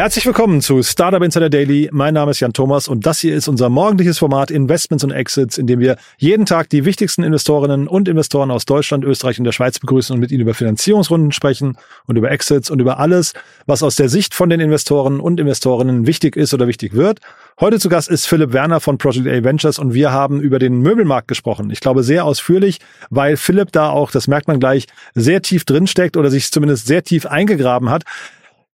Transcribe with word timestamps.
Herzlich 0.00 0.24
willkommen 0.24 0.62
zu 0.62 0.82
Startup 0.82 1.22
Insider 1.22 1.50
Daily. 1.50 1.90
Mein 1.92 2.14
Name 2.14 2.30
ist 2.30 2.40
Jan 2.40 2.54
Thomas 2.54 2.88
und 2.88 3.04
das 3.04 3.20
hier 3.20 3.36
ist 3.36 3.48
unser 3.48 3.68
morgendliches 3.68 4.16
Format 4.18 4.50
Investments 4.50 5.04
und 5.04 5.10
Exits, 5.10 5.58
in 5.58 5.66
dem 5.66 5.78
wir 5.78 5.98
jeden 6.16 6.46
Tag 6.46 6.70
die 6.70 6.86
wichtigsten 6.86 7.22
Investorinnen 7.22 7.86
und 7.86 8.08
Investoren 8.08 8.50
aus 8.50 8.64
Deutschland, 8.64 9.04
Österreich 9.04 9.38
und 9.38 9.44
der 9.44 9.52
Schweiz 9.52 9.78
begrüßen 9.78 10.14
und 10.14 10.20
mit 10.20 10.30
ihnen 10.30 10.40
über 10.40 10.54
Finanzierungsrunden 10.54 11.32
sprechen 11.32 11.76
und 12.06 12.16
über 12.16 12.30
Exits 12.30 12.70
und 12.70 12.80
über 12.80 12.98
alles, 12.98 13.34
was 13.66 13.82
aus 13.82 13.94
der 13.96 14.08
Sicht 14.08 14.32
von 14.32 14.48
den 14.48 14.60
Investoren 14.60 15.20
und 15.20 15.38
Investorinnen 15.38 16.06
wichtig 16.06 16.34
ist 16.34 16.54
oder 16.54 16.66
wichtig 16.66 16.94
wird. 16.94 17.18
Heute 17.60 17.78
zu 17.78 17.90
Gast 17.90 18.08
ist 18.08 18.26
Philipp 18.26 18.54
Werner 18.54 18.80
von 18.80 18.96
Project 18.96 19.26
A 19.26 19.44
Ventures 19.44 19.78
und 19.78 19.92
wir 19.92 20.12
haben 20.12 20.40
über 20.40 20.58
den 20.58 20.78
Möbelmarkt 20.80 21.28
gesprochen. 21.28 21.68
Ich 21.68 21.80
glaube 21.80 22.04
sehr 22.04 22.24
ausführlich, 22.24 22.78
weil 23.10 23.36
Philipp 23.36 23.70
da 23.72 23.90
auch, 23.90 24.10
das 24.10 24.28
merkt 24.28 24.48
man 24.48 24.60
gleich, 24.60 24.86
sehr 25.14 25.42
tief 25.42 25.66
drinsteckt 25.66 26.16
oder 26.16 26.30
sich 26.30 26.50
zumindest 26.50 26.86
sehr 26.86 27.04
tief 27.04 27.26
eingegraben 27.26 27.90
hat. 27.90 28.04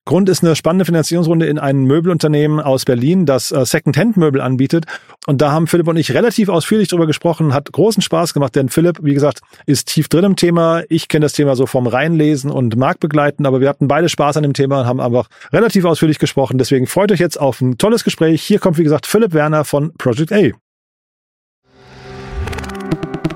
Grund 0.06 0.28
ist 0.28 0.44
eine 0.44 0.56
spannende 0.58 0.84
Finanzierungsrunde 0.84 1.46
in 1.46 1.58
ein 1.58 1.86
Möbelunternehmen 1.86 2.60
aus 2.60 2.84
Berlin, 2.84 3.26
das 3.26 3.54
äh, 3.54 3.66
Second-Hand-Möbel 3.66 4.42
anbietet. 4.42 4.86
Und 5.28 5.42
da 5.42 5.52
haben 5.52 5.66
Philipp 5.66 5.88
und 5.88 5.96
ich 5.96 6.14
relativ 6.14 6.50
ausführlich 6.50 6.90
drüber 6.90 7.08
gesprochen, 7.08 7.54
hat 7.54 7.72
großen 7.72 8.02
Spaß 8.02 8.34
gemacht, 8.34 8.54
denn 8.58 8.68
Philipp, 8.68 9.00
wie 9.02 9.14
gesagt, 9.14 9.40
ist 9.66 9.88
tief 9.88 10.10
drin 10.10 10.26
im 10.26 10.36
Thema. 10.36 10.84
Ich 10.90 11.08
kenne 11.08 11.24
das 11.24 11.32
Thema 11.32 11.56
so 11.56 11.68
vom 11.68 11.88
Reinlesen 11.88 12.52
und 12.52 12.76
Marktbegleiten, 12.76 13.46
aber 13.46 13.62
wir 13.62 13.70
hatten 13.70 13.88
beide 13.88 14.10
Spaß 14.10 14.36
an 14.36 14.44
dem 14.44 14.54
Thema 14.54 14.82
und 14.82 14.88
haben 14.88 15.00
einfach 15.00 15.28
relativ 15.54 15.86
ausführlich 15.86 16.20
gesprochen. 16.20 16.58
Deswegen 16.58 16.86
freut 16.86 17.14
euch 17.14 17.20
jetzt 17.20 17.40
auf 17.40 17.62
ein 17.62 17.78
tolles 17.78 18.04
Gespräch. 18.04 18.44
Hier 18.44 18.60
kommt, 18.60 18.78
wie 18.78 18.84
gesagt, 18.84 19.08
Philipp 19.08 19.34
Werner 19.34 19.64
von 19.64 19.94
Project 19.98 20.34
A. 20.34 20.50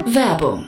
Werbung. 0.06 0.68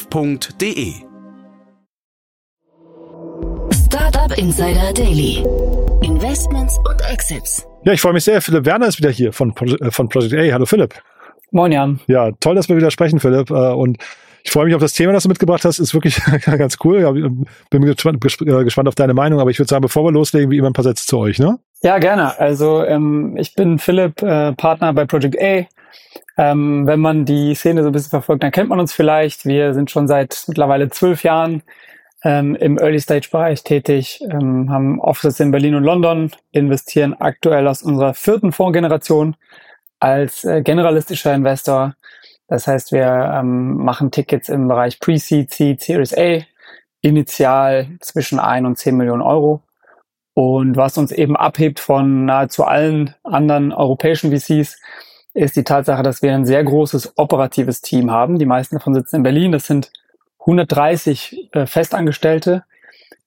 www.startup.de. 0.09 0.93
Startup 3.71 4.37
Insider 4.37 4.93
Daily. 4.93 5.43
Investments 6.01 6.77
und 6.79 7.01
Exits. 7.11 7.67
Ja, 7.83 7.93
ich 7.93 8.01
freue 8.01 8.13
mich 8.13 8.23
sehr. 8.23 8.41
Philipp 8.41 8.65
Werner 8.65 8.87
ist 8.87 8.97
wieder 8.97 9.09
hier 9.09 9.33
von, 9.33 9.53
äh, 9.55 9.91
von 9.91 10.09
Project 10.09 10.33
A. 10.33 10.53
Hallo 10.53 10.65
Philipp. 10.65 10.95
Moin 11.51 11.71
Jan. 11.71 11.99
Ja, 12.07 12.31
toll, 12.39 12.55
dass 12.55 12.69
wir 12.69 12.77
wieder 12.77 12.91
sprechen, 12.91 13.19
Philipp. 13.19 13.49
Äh, 13.49 13.53
Und 13.53 13.97
ich 14.43 14.51
freue 14.51 14.65
mich 14.65 14.73
auf 14.73 14.81
das 14.81 14.93
Thema, 14.93 15.13
das 15.13 15.23
du 15.23 15.29
mitgebracht 15.29 15.63
hast. 15.65 15.79
Ist 15.79 15.93
wirklich 15.93 16.19
ganz 16.45 16.77
cool. 16.83 17.01
Ja, 17.01 17.11
bin 17.11 17.81
gespannt, 17.85 18.23
äh, 18.41 18.63
gespannt 18.63 18.87
auf 18.87 18.95
deine 18.95 19.13
Meinung. 19.13 19.39
Aber 19.39 19.51
ich 19.51 19.59
würde 19.59 19.69
sagen, 19.69 19.81
bevor 19.81 20.03
wir 20.03 20.11
loslegen, 20.11 20.49
wie 20.49 20.57
immer 20.57 20.69
ein 20.69 20.73
paar 20.73 20.83
Sätze 20.83 21.05
zu 21.05 21.17
euch, 21.19 21.37
ne? 21.39 21.59
Ja, 21.83 21.97
gerne. 21.99 22.39
Also 22.39 22.83
ähm, 22.85 23.35
ich 23.37 23.53
bin 23.55 23.77
Philipp, 23.79 24.21
äh, 24.21 24.53
Partner 24.53 24.93
bei 24.93 25.05
Project 25.05 25.37
A. 25.41 25.65
Ähm, 26.37 26.87
wenn 26.87 26.99
man 26.99 27.25
die 27.25 27.53
Szene 27.55 27.83
so 27.83 27.89
ein 27.89 27.93
bisschen 27.93 28.09
verfolgt, 28.09 28.43
dann 28.43 28.51
kennt 28.51 28.69
man 28.69 28.79
uns 28.79 28.93
vielleicht. 28.93 29.45
Wir 29.45 29.73
sind 29.73 29.91
schon 29.91 30.07
seit 30.07 30.45
mittlerweile 30.47 30.89
zwölf 30.89 31.23
Jahren 31.23 31.63
ähm, 32.23 32.55
im 32.55 32.77
Early-Stage-Bereich 32.77 33.63
tätig, 33.63 34.21
ähm, 34.29 34.69
haben 34.69 34.99
Offices 35.01 35.39
in 35.39 35.51
Berlin 35.51 35.75
und 35.75 35.83
London, 35.83 36.31
investieren 36.51 37.13
aktuell 37.13 37.67
aus 37.67 37.81
unserer 37.81 38.13
vierten 38.13 38.51
Fondsgeneration 38.51 39.35
als 39.99 40.43
äh, 40.43 40.61
generalistischer 40.61 41.33
Investor. 41.33 41.95
Das 42.47 42.67
heißt, 42.67 42.91
wir 42.91 43.31
ähm, 43.33 43.77
machen 43.77 44.11
Tickets 44.11 44.49
im 44.49 44.67
Bereich 44.67 44.99
Pre-Seed, 44.99 45.51
Seed, 45.51 45.81
Series 45.81 46.15
A, 46.17 46.41
initial 47.01 47.87
zwischen 47.99 48.39
ein 48.39 48.65
und 48.65 48.77
zehn 48.77 48.97
Millionen 48.97 49.21
Euro. 49.21 49.63
Und 50.33 50.77
was 50.77 50.97
uns 50.97 51.11
eben 51.11 51.35
abhebt 51.35 51.79
von 51.79 52.25
nahezu 52.25 52.63
allen 52.63 53.15
anderen 53.23 53.73
europäischen 53.73 54.31
VCs, 54.31 54.79
ist 55.33 55.55
die 55.55 55.63
Tatsache, 55.63 56.03
dass 56.03 56.21
wir 56.21 56.33
ein 56.33 56.45
sehr 56.45 56.63
großes 56.63 57.13
operatives 57.17 57.81
Team 57.81 58.11
haben. 58.11 58.37
Die 58.39 58.45
meisten 58.45 58.75
davon 58.75 58.93
sitzen 58.93 59.17
in 59.17 59.23
Berlin. 59.23 59.51
Das 59.51 59.65
sind 59.65 59.91
130 60.39 61.49
äh, 61.53 61.65
Festangestellte 61.65 62.63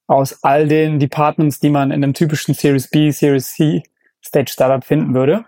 aus 0.07 0.43
all 0.43 0.67
den 0.67 0.99
Departments, 0.99 1.59
die 1.59 1.69
man 1.69 1.91
in 1.91 2.03
einem 2.03 2.13
typischen 2.13 2.53
Series 2.53 2.89
B, 2.89 3.11
Series 3.11 3.53
C 3.53 3.83
Stage 4.23 4.51
Startup 4.51 4.83
finden 4.83 5.13
würde. 5.13 5.45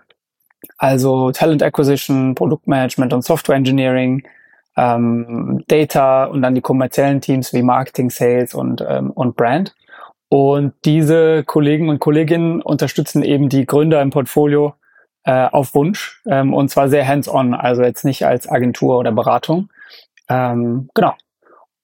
Also 0.76 1.30
Talent 1.30 1.62
Acquisition, 1.62 2.34
Produktmanagement 2.34 3.12
und 3.12 3.22
Software 3.22 3.56
Engineering, 3.56 4.26
ähm, 4.76 5.64
Data 5.68 6.24
und 6.24 6.42
dann 6.42 6.54
die 6.54 6.60
kommerziellen 6.60 7.20
Teams 7.20 7.52
wie 7.52 7.62
Marketing, 7.62 8.10
Sales 8.10 8.54
und, 8.54 8.84
ähm, 8.88 9.10
und 9.10 9.36
Brand. 9.36 9.74
Und 10.28 10.74
diese 10.84 11.44
Kollegen 11.44 11.88
und 11.88 12.00
Kolleginnen 12.00 12.60
unterstützen 12.60 13.22
eben 13.22 13.48
die 13.48 13.66
Gründer 13.66 14.02
im 14.02 14.10
Portfolio 14.10 14.74
äh, 15.28 15.46
auf 15.52 15.74
Wunsch 15.74 16.22
ähm, 16.26 16.54
und 16.54 16.70
zwar 16.70 16.88
sehr 16.88 17.06
hands-on, 17.06 17.52
also 17.52 17.82
jetzt 17.82 18.02
nicht 18.02 18.24
als 18.24 18.48
Agentur 18.48 18.98
oder 18.98 19.12
Beratung. 19.12 19.68
Ähm, 20.30 20.88
genau. 20.94 21.12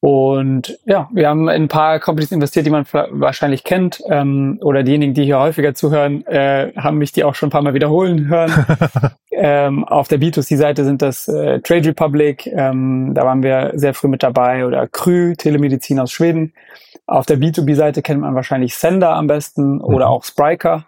Und 0.00 0.78
ja, 0.86 1.08
wir 1.12 1.28
haben 1.28 1.48
in 1.48 1.64
ein 1.64 1.68
paar 1.68 1.98
Companies 2.00 2.32
investiert, 2.32 2.64
die 2.64 2.70
man 2.70 2.86
wahrscheinlich 2.90 3.62
kennt, 3.64 4.02
ähm, 4.08 4.58
oder 4.62 4.82
diejenigen, 4.82 5.12
die 5.12 5.24
hier 5.24 5.38
häufiger 5.38 5.74
zuhören, 5.74 6.26
äh, 6.26 6.72
haben 6.76 6.98
mich 6.98 7.12
die 7.12 7.24
auch 7.24 7.34
schon 7.34 7.48
ein 7.48 7.50
paar 7.50 7.62
Mal 7.62 7.74
wiederholen 7.74 8.28
hören. 8.28 8.52
ähm, 9.30 9.84
auf 9.84 10.08
der 10.08 10.20
B2C-Seite 10.20 10.84
sind 10.84 11.02
das 11.02 11.28
äh, 11.28 11.60
Trade 11.60 11.88
Republic, 11.88 12.46
ähm, 12.46 13.12
da 13.14 13.24
waren 13.24 13.42
wir 13.42 13.72
sehr 13.74 13.94
früh 13.94 14.08
mit 14.08 14.22
dabei, 14.22 14.66
oder 14.66 14.88
Krü, 14.88 15.34
Telemedizin 15.36 16.00
aus 16.00 16.12
Schweden. 16.12 16.54
Auf 17.06 17.26
der 17.26 17.38
B2B-Seite 17.38 18.00
kennt 18.02 18.22
man 18.22 18.34
wahrscheinlich 18.34 18.74
Sender 18.74 19.14
am 19.14 19.26
besten 19.26 19.80
oder 19.80 20.08
auch 20.08 20.24
Spriker. 20.24 20.86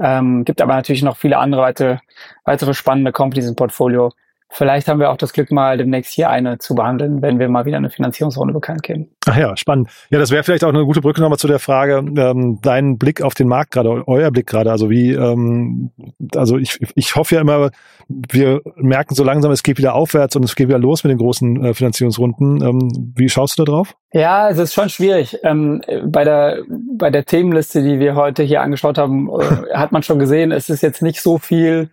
Ähm, 0.00 0.44
gibt 0.44 0.62
aber 0.62 0.74
natürlich 0.74 1.02
noch 1.02 1.16
viele 1.16 1.38
andere 1.38 1.62
weitere, 1.62 1.98
weitere 2.44 2.74
spannende 2.74 3.12
Companies 3.12 3.48
im 3.48 3.56
Portfolio. 3.56 4.12
Vielleicht 4.52 4.88
haben 4.88 4.98
wir 4.98 5.10
auch 5.10 5.16
das 5.16 5.32
Glück, 5.32 5.52
mal 5.52 5.78
demnächst 5.78 6.12
hier 6.12 6.28
eine 6.28 6.58
zu 6.58 6.74
behandeln, 6.74 7.22
wenn 7.22 7.38
wir 7.38 7.48
mal 7.48 7.66
wieder 7.66 7.76
eine 7.76 7.88
Finanzierungsrunde 7.88 8.52
bekannt 8.52 8.82
geben. 8.82 9.08
Ach 9.26 9.36
ja, 9.36 9.56
spannend. 9.56 9.90
Ja, 10.10 10.18
das 10.18 10.32
wäre 10.32 10.42
vielleicht 10.42 10.64
auch 10.64 10.70
eine 10.70 10.84
gute 10.84 11.00
Brücke 11.00 11.20
nochmal 11.20 11.38
zu 11.38 11.46
der 11.46 11.60
Frage, 11.60 11.98
ähm, 11.98 12.58
dein 12.60 12.98
Blick 12.98 13.22
auf 13.22 13.34
den 13.34 13.46
Markt 13.46 13.70
gerade, 13.70 14.08
euer 14.08 14.30
Blick 14.32 14.48
gerade. 14.48 14.72
Also 14.72 14.90
wie, 14.90 15.12
ähm, 15.12 15.92
also 16.34 16.58
ich, 16.58 16.80
ich 16.96 17.14
hoffe 17.14 17.36
ja 17.36 17.40
immer, 17.40 17.70
wir 18.08 18.60
merken 18.74 19.14
so 19.14 19.22
langsam, 19.22 19.52
es 19.52 19.62
geht 19.62 19.78
wieder 19.78 19.94
aufwärts 19.94 20.34
und 20.34 20.44
es 20.44 20.56
geht 20.56 20.66
wieder 20.66 20.80
los 20.80 21.04
mit 21.04 21.12
den 21.12 21.18
großen 21.18 21.64
äh, 21.64 21.74
Finanzierungsrunden. 21.74 22.60
Ähm, 22.60 23.12
wie 23.14 23.28
schaust 23.28 23.56
du 23.56 23.64
da 23.64 23.70
drauf? 23.70 23.94
Ja, 24.12 24.50
es 24.50 24.58
ist 24.58 24.74
schon 24.74 24.88
schwierig. 24.88 25.38
Ähm, 25.44 25.80
bei 26.06 26.24
der 26.24 26.62
bei 26.98 27.10
der 27.10 27.24
Themenliste, 27.24 27.82
die 27.82 28.00
wir 28.00 28.16
heute 28.16 28.42
hier 28.42 28.62
angeschaut 28.62 28.98
haben, 28.98 29.28
äh, 29.28 29.74
hat 29.74 29.92
man 29.92 30.02
schon 30.02 30.18
gesehen, 30.18 30.50
es 30.50 30.68
ist 30.68 30.82
jetzt 30.82 31.02
nicht 31.02 31.20
so 31.20 31.38
viel 31.38 31.90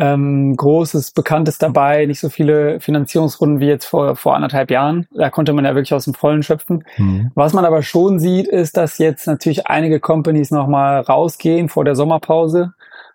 ähm, 0.00 0.56
Großes, 0.56 1.10
Bekanntes 1.10 1.58
dabei, 1.58 2.06
nicht 2.06 2.20
so 2.20 2.30
viele 2.30 2.80
Finanzierungsrunden 2.80 3.60
wie 3.60 3.66
jetzt 3.66 3.84
vor, 3.84 4.16
vor 4.16 4.34
anderthalb 4.34 4.70
Jahren. 4.70 5.06
Da 5.14 5.28
konnte 5.28 5.52
man 5.52 5.66
ja 5.66 5.74
wirklich 5.74 5.92
aus 5.92 6.04
dem 6.04 6.14
Vollen 6.14 6.42
schöpfen. 6.42 6.84
Mhm. 6.96 7.30
Was 7.34 7.52
man 7.52 7.66
aber 7.66 7.82
schon 7.82 8.18
sieht, 8.18 8.48
ist, 8.48 8.78
dass 8.78 8.96
jetzt 8.96 9.26
natürlich 9.26 9.66
einige 9.66 10.00
Companies 10.00 10.50
nochmal 10.50 11.00
rausgehen 11.00 11.68
vor 11.68 11.84
der 11.84 11.94
Sommerpause. 11.94 12.72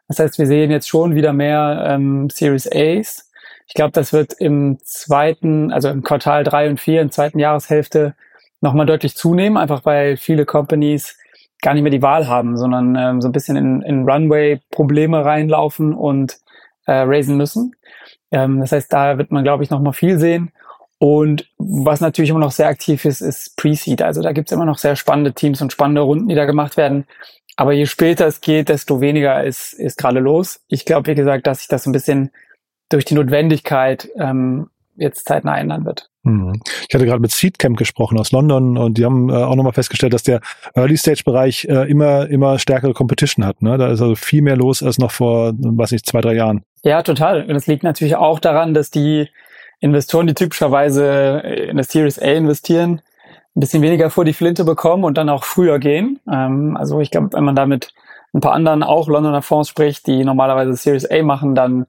Das 0.08 0.20
heißt, 0.20 0.38
wir 0.38 0.46
sehen 0.46 0.70
jetzt 0.70 0.88
schon 0.88 1.16
wieder 1.16 1.34
mehr 1.34 1.88
ähm, 1.90 2.30
Series 2.30 2.70
A's. 2.72 3.32
Ich 3.68 3.74
glaube, 3.74 3.92
das 3.92 4.14
wird 4.14 4.34
im 4.34 4.78
zweiten, 4.84 5.72
also 5.72 5.90
im 5.90 6.04
Quartal 6.04 6.44
drei 6.44 6.70
und 6.70 6.80
vier, 6.80 7.02
in 7.02 7.10
zweiten 7.10 7.40
Jahreshälfte 7.40 8.14
nochmal 8.62 8.86
deutlich 8.86 9.16
zunehmen, 9.16 9.58
einfach 9.58 9.86
weil 9.86 10.18
viele 10.18 10.46
Companies 10.46 11.18
gar 11.64 11.74
nicht 11.74 11.82
mehr 11.82 11.92
die 11.92 12.04
Wahl 12.04 12.28
haben, 12.28 12.58
sondern 12.58 12.96
ähm, 12.96 13.22
so 13.22 13.28
ein 13.28 13.32
bisschen 13.32 13.58
in, 13.58 13.82
in 13.82 14.08
Runway-Probleme 14.08 15.26
reinlaufen 15.26 15.96
und 15.96 16.38
äh, 16.86 16.94
raisen 16.94 17.38
müssen. 17.38 17.76
Ähm, 18.32 18.60
das 18.60 18.72
heißt, 18.72 18.92
da 18.92 19.18
wird 19.18 19.32
man, 19.32 19.44
glaube 19.44 19.64
ich, 19.64 19.70
noch 19.70 19.82
mal 19.82 19.94
viel 19.94 20.20
sehen. 20.20 20.52
Und 20.98 21.50
was 21.58 22.02
natürlich 22.02 22.30
immer 22.30 22.40
noch 22.40 22.52
sehr 22.52 22.68
aktiv 22.68 23.06
ist, 23.06 23.22
ist 23.22 23.58
Pre-Seed. 23.58 24.02
Also 24.02 24.22
da 24.22 24.32
gibt's 24.32 24.52
immer 24.52 24.66
noch 24.66 24.78
sehr 24.78 24.96
spannende 24.96 25.34
Teams 25.34 25.62
und 25.62 25.72
spannende 25.72 26.02
Runden, 26.02 26.30
die 26.30 26.36
da 26.36 26.46
gemacht 26.46 26.78
werden. 26.78 27.06
aber 27.58 27.74
je 27.74 27.86
später 27.86 28.28
es 28.28 28.42
geht, 28.42 28.70
desto 28.70 29.02
weniger 29.02 29.44
ist, 29.44 29.74
ist 29.74 29.98
gerade 29.98 30.20
los. 30.20 30.62
Ich 30.68 30.86
glaube, 30.86 31.08
wie 31.12 31.16
gesagt, 31.16 31.48
dass 31.48 31.60
sich 31.60 31.68
das 31.68 31.86
ein 31.86 31.94
bisschen 31.94 32.32
durch 32.90 33.06
die 33.06 33.16
Notwendigkeit 33.16 34.10
ähm, 34.18 34.70
jetzt 34.98 35.26
zeitnah 35.26 35.58
ändern 35.58 35.86
wird. 35.86 36.10
Mhm. 36.24 36.62
Ich 36.88 36.96
hatte 36.96 37.06
gerade 37.06 37.22
mit 37.22 37.32
Seedcamp 37.32 37.78
gesprochen 37.78 38.18
aus 38.18 38.32
London 38.32 38.78
und 38.78 38.98
die 38.98 39.06
haben 39.06 39.30
äh, 39.30 39.34
auch 39.34 39.56
nochmal 39.56 39.74
festgestellt, 39.74 40.14
dass 40.14 40.24
der 40.24 40.42
Early-Stage-Bereich 40.74 41.66
äh, 41.66 41.90
immer, 41.90 42.28
immer 42.30 42.60
stärkere 42.60 42.94
Competition 42.94 43.46
hat. 43.46 43.62
Ne? 43.62 43.78
Da 43.78 43.92
ist 43.92 44.02
also 44.02 44.16
viel 44.16 44.42
mehr 44.42 44.58
los 44.58 44.82
als 44.82 44.98
noch 44.98 45.12
vor, 45.12 45.54
weiß 45.58 45.92
nicht, 45.92 46.06
zwei, 46.06 46.22
drei 46.22 46.36
Jahren. 46.36 46.64
Ja, 46.86 47.02
total. 47.02 47.42
Und 47.42 47.56
es 47.56 47.66
liegt 47.66 47.82
natürlich 47.82 48.16
auch 48.16 48.40
daran, 48.40 48.76
dass 48.76 48.92
die 48.92 49.28
Investoren, 49.80 50.28
die 50.28 50.36
typischerweise 50.36 51.40
in 51.40 51.78
der 51.78 51.84
Series 51.84 52.20
A 52.20 52.28
investieren, 52.28 53.02
ein 53.56 53.60
bisschen 53.60 53.82
weniger 53.82 54.12
vor 54.12 54.24
die 54.24 54.34
Flinte 54.34 54.64
bekommen 54.64 55.04
und 55.04 55.18
dann 55.18 55.30
auch 55.30 55.46
früher 55.46 55.80
gehen. 55.80 56.20
Ähm, 56.32 56.78
also 56.78 57.00
ich 57.00 57.10
glaube, 57.10 57.30
wenn 57.34 57.44
man 57.44 57.56
da 57.56 57.66
mit 57.66 57.92
ein 58.36 58.40
paar 58.40 58.54
anderen 58.54 58.84
auch 58.84 59.08
Londoner 59.08 59.42
Fonds 59.42 59.68
spricht, 59.68 60.06
die 60.06 60.24
normalerweise 60.24 60.76
Series 60.76 61.10
A 61.10 61.24
machen, 61.24 61.56
dann 61.56 61.88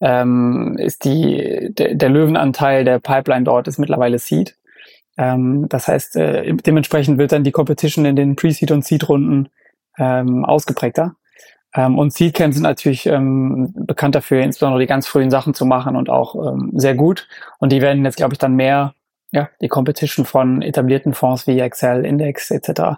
ähm, 0.00 0.76
ist 0.78 1.04
die, 1.04 1.74
der, 1.76 1.96
der 1.96 2.08
Löwenanteil 2.08 2.84
der 2.84 3.00
Pipeline 3.00 3.44
dort 3.44 3.66
ist 3.66 3.78
mittlerweile 3.78 4.20
Seed. 4.20 4.56
Ähm, 5.18 5.66
das 5.68 5.88
heißt, 5.88 6.14
äh, 6.16 6.54
dementsprechend 6.54 7.18
wird 7.18 7.32
dann 7.32 7.42
die 7.42 7.52
Competition 7.52 8.04
in 8.04 8.14
den 8.14 8.36
Pre-Seed 8.36 8.70
und 8.70 8.84
Seed-Runden 8.84 9.48
ähm, 9.98 10.44
ausgeprägter. 10.44 11.16
Ähm, 11.76 11.98
und 11.98 12.12
Seedcamps 12.12 12.56
sind 12.56 12.62
natürlich 12.62 13.06
ähm, 13.06 13.72
bekannt 13.74 14.14
dafür, 14.14 14.42
insbesondere 14.42 14.80
die 14.80 14.86
ganz 14.86 15.06
frühen 15.06 15.30
Sachen 15.30 15.54
zu 15.54 15.66
machen 15.66 15.96
und 15.96 16.10
auch 16.10 16.34
ähm, 16.34 16.72
sehr 16.74 16.94
gut. 16.94 17.28
Und 17.58 17.72
die 17.72 17.82
werden 17.82 18.04
jetzt, 18.04 18.16
glaube 18.16 18.34
ich, 18.34 18.38
dann 18.38 18.54
mehr 18.54 18.94
ja, 19.32 19.48
die 19.60 19.68
Competition 19.68 20.24
von 20.24 20.62
etablierten 20.62 21.12
Fonds 21.12 21.46
wie 21.46 21.58
Excel, 21.60 22.04
Index 22.04 22.50
etc 22.50 22.96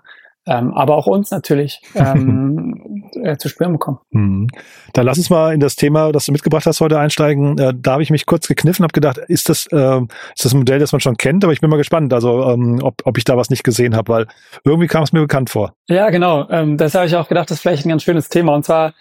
ähm, 0.48 0.72
aber 0.74 0.96
auch 0.96 1.06
uns 1.06 1.30
natürlich 1.30 1.82
ähm, 1.94 3.10
äh, 3.22 3.36
zu 3.36 3.48
spüren 3.48 3.72
bekommen. 3.72 3.98
Mhm. 4.10 4.48
Dann 4.94 5.06
lass 5.06 5.18
uns 5.18 5.30
mal 5.30 5.52
in 5.52 5.60
das 5.60 5.76
Thema, 5.76 6.10
das 6.10 6.26
du 6.26 6.32
mitgebracht 6.32 6.64
hast, 6.66 6.80
heute 6.80 6.98
einsteigen. 6.98 7.58
Äh, 7.58 7.74
da 7.76 7.92
habe 7.92 8.02
ich 8.02 8.10
mich 8.10 8.24
kurz 8.26 8.48
gekniffen, 8.48 8.82
habe 8.82 8.92
gedacht, 8.92 9.18
ist 9.28 9.48
das, 9.48 9.66
äh, 9.70 10.00
ist 10.34 10.44
das 10.44 10.52
ein 10.54 10.58
Modell, 10.58 10.78
das 10.78 10.92
man 10.92 11.00
schon 11.00 11.16
kennt? 11.16 11.44
Aber 11.44 11.52
ich 11.52 11.60
bin 11.60 11.68
mal 11.68 11.76
gespannt, 11.76 12.12
also 12.14 12.50
ähm, 12.50 12.80
ob, 12.82 13.02
ob 13.04 13.18
ich 13.18 13.24
da 13.24 13.36
was 13.36 13.50
nicht 13.50 13.62
gesehen 13.62 13.94
habe, 13.94 14.12
weil 14.12 14.26
irgendwie 14.64 14.86
kam 14.86 15.02
es 15.02 15.12
mir 15.12 15.20
bekannt 15.20 15.50
vor. 15.50 15.74
Ja, 15.88 16.08
genau. 16.10 16.48
Ähm, 16.48 16.78
das 16.78 16.94
habe 16.94 17.06
ich 17.06 17.14
auch 17.14 17.28
gedacht, 17.28 17.50
das 17.50 17.58
ist 17.58 17.62
vielleicht 17.62 17.84
ein 17.84 17.90
ganz 17.90 18.02
schönes 18.02 18.30
Thema. 18.30 18.54
Und 18.54 18.64
zwar, 18.64 18.94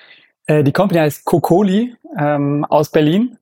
äh, 0.48 0.64
die 0.64 0.74
Company 0.74 1.00
heißt 1.00 1.24
Kokoli 1.24 1.96
ähm, 2.20 2.66
aus 2.66 2.92
Berlin. 2.92 3.38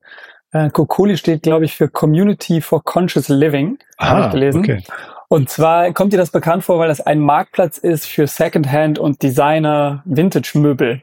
Äh, 0.52 0.70
Kokoli 0.70 1.16
steht, 1.16 1.42
glaube 1.42 1.64
ich, 1.64 1.74
für 1.74 1.88
Community 1.88 2.60
for 2.60 2.84
Conscious 2.84 3.28
Living, 3.28 3.78
habe 3.98 4.26
ich 4.26 4.30
gelesen. 4.30 4.60
Okay. 4.60 4.82
Und 5.28 5.50
zwar 5.50 5.92
kommt 5.92 6.12
dir 6.12 6.18
das 6.18 6.30
bekannt 6.30 6.64
vor, 6.64 6.78
weil 6.78 6.88
das 6.88 7.00
ein 7.00 7.20
Marktplatz 7.20 7.78
ist 7.78 8.06
für 8.06 8.26
Secondhand 8.26 8.98
und 8.98 9.22
Designer 9.22 10.02
Vintage 10.04 10.52
Möbel. 10.54 11.02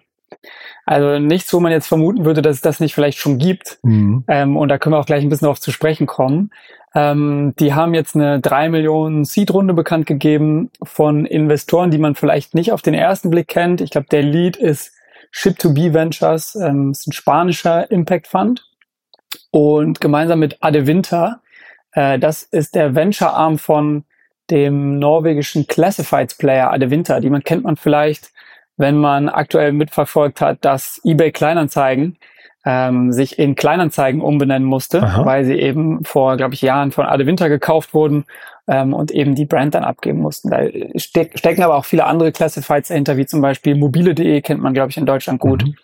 Also 0.85 1.19
nichts, 1.19 1.53
wo 1.53 1.59
man 1.59 1.71
jetzt 1.71 1.87
vermuten 1.87 2.25
würde, 2.25 2.41
dass 2.41 2.57
es 2.57 2.61
das 2.61 2.79
nicht 2.79 2.93
vielleicht 2.93 3.17
schon 3.17 3.37
gibt. 3.37 3.79
Mhm. 3.83 4.23
Ähm, 4.27 4.57
und 4.57 4.69
da 4.69 4.77
können 4.77 4.93
wir 4.93 4.99
auch 4.99 5.05
gleich 5.05 5.23
ein 5.23 5.29
bisschen 5.29 5.45
darauf 5.45 5.61
zu 5.61 5.71
sprechen 5.71 6.07
kommen. 6.07 6.51
Ähm, 6.95 7.53
die 7.59 7.73
haben 7.73 7.93
jetzt 7.93 8.15
eine 8.15 8.39
drei 8.39 8.69
Millionen 8.69 9.25
Seed-Runde 9.25 9.73
bekannt 9.73 10.05
gegeben 10.05 10.69
von 10.83 11.25
Investoren, 11.25 11.91
die 11.91 11.97
man 11.97 12.15
vielleicht 12.15 12.53
nicht 12.53 12.71
auf 12.71 12.81
den 12.81 12.93
ersten 12.93 13.29
Blick 13.29 13.47
kennt. 13.47 13.81
Ich 13.81 13.91
glaube, 13.91 14.07
der 14.11 14.23
Lead 14.23 14.57
ist 14.57 14.93
Ship2B 15.33 15.93
Ventures, 15.93 16.55
ähm, 16.55 16.91
ist 16.91 17.07
ein 17.07 17.13
spanischer 17.13 17.89
Impact 17.89 18.27
Fund. 18.27 18.69
Und 19.51 20.01
gemeinsam 20.01 20.39
mit 20.39 20.57
Ade 20.61 20.85
Winter, 20.85 21.41
äh, 21.93 22.19
das 22.19 22.43
ist 22.43 22.75
der 22.75 22.93
Venture-Arm 22.93 23.57
von 23.57 24.05
dem 24.53 24.99
norwegischen 24.99 25.65
Classifieds 25.65 26.35
Player 26.35 26.71
Adevinta. 26.71 27.19
Die 27.19 27.31
man 27.31 27.43
kennt 27.43 27.63
man 27.63 27.75
vielleicht, 27.75 28.31
wenn 28.77 28.97
man 28.97 29.27
aktuell 29.27 29.71
mitverfolgt 29.71 30.41
hat, 30.41 30.63
dass 30.63 31.01
eBay 31.03 31.31
Kleinanzeigen 31.31 32.17
ähm, 32.65 33.11
sich 33.11 33.39
in 33.39 33.55
Kleinanzeigen 33.55 34.21
umbenennen 34.21 34.67
musste, 34.67 35.01
Aha. 35.01 35.25
weil 35.25 35.43
sie 35.43 35.59
eben 35.59 36.05
vor, 36.05 36.37
glaube 36.37 36.53
ich, 36.53 36.61
Jahren 36.61 36.91
von 36.91 37.05
Adevinta 37.05 37.47
gekauft 37.47 37.93
wurden 37.93 38.25
ähm, 38.67 38.93
und 38.93 39.11
eben 39.11 39.35
die 39.35 39.45
Brand 39.45 39.73
dann 39.73 39.83
abgeben 39.83 40.19
mussten. 40.19 40.49
Da 40.49 40.61
steck, 40.95 41.37
stecken 41.37 41.63
aber 41.63 41.75
auch 41.75 41.85
viele 41.85 42.05
andere 42.05 42.31
Classifieds 42.31 42.89
dahinter, 42.89 43.17
wie 43.17 43.25
zum 43.25 43.41
Beispiel 43.41 43.75
mobile.de 43.75 44.41
kennt 44.41 44.61
man, 44.61 44.73
glaube 44.73 44.91
ich, 44.91 44.97
in 44.97 45.05
Deutschland 45.05 45.39
gut. 45.39 45.63
Mhm. 45.63 45.75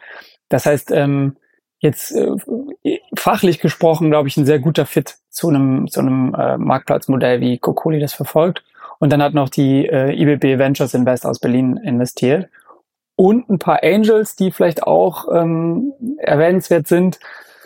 Das 0.47 0.67
heißt, 0.67 0.91
ähm, 0.91 1.35
jetzt 1.79 2.15
äh, 2.15 2.99
fachlich 3.17 3.59
gesprochen, 3.59 4.09
glaube 4.09 4.29
ich, 4.29 4.37
ein 4.37 4.45
sehr 4.45 4.59
guter 4.59 4.85
Fit 4.85 5.18
zu 5.29 5.49
einem, 5.49 5.87
zu 5.87 5.99
einem 5.99 6.33
äh, 6.35 6.57
Marktplatzmodell, 6.57 7.41
wie 7.41 7.57
Kokoli 7.57 7.99
das 7.99 8.13
verfolgt. 8.13 8.63
Und 8.99 9.11
dann 9.11 9.21
hat 9.21 9.33
noch 9.33 9.49
die 9.49 9.85
äh, 9.85 10.13
IBB 10.13 10.59
Ventures 10.59 10.93
Invest 10.93 11.25
aus 11.25 11.39
Berlin 11.39 11.77
investiert. 11.77 12.49
Und 13.15 13.49
ein 13.49 13.59
paar 13.59 13.83
Angels, 13.83 14.35
die 14.35 14.51
vielleicht 14.51 14.83
auch 14.83 15.27
ähm, 15.33 15.93
erwähnenswert 16.17 16.87
sind. 16.87 17.19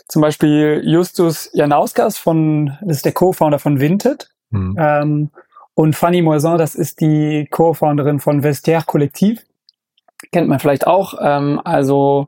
Zum 0.07 0.21
Beispiel 0.21 0.81
Justus 0.83 1.49
Janauskas 1.53 2.17
von, 2.17 2.77
das 2.81 2.97
ist 2.97 3.05
der 3.05 3.13
Co-Founder 3.13 3.59
von 3.59 3.79
Vinted. 3.79 4.29
Mhm. 4.49 4.75
Ähm, 4.77 5.29
und 5.75 5.95
Fanny 5.95 6.21
Moison, 6.21 6.57
das 6.57 6.75
ist 6.75 7.01
die 7.01 7.47
Co-Founderin 7.49 8.19
von 8.19 8.43
Vestiaire 8.43 8.83
Kollektiv. 8.85 9.43
Kennt 10.31 10.47
man 10.47 10.59
vielleicht 10.59 10.85
auch. 10.85 11.15
Ähm, 11.21 11.59
also 11.63 12.27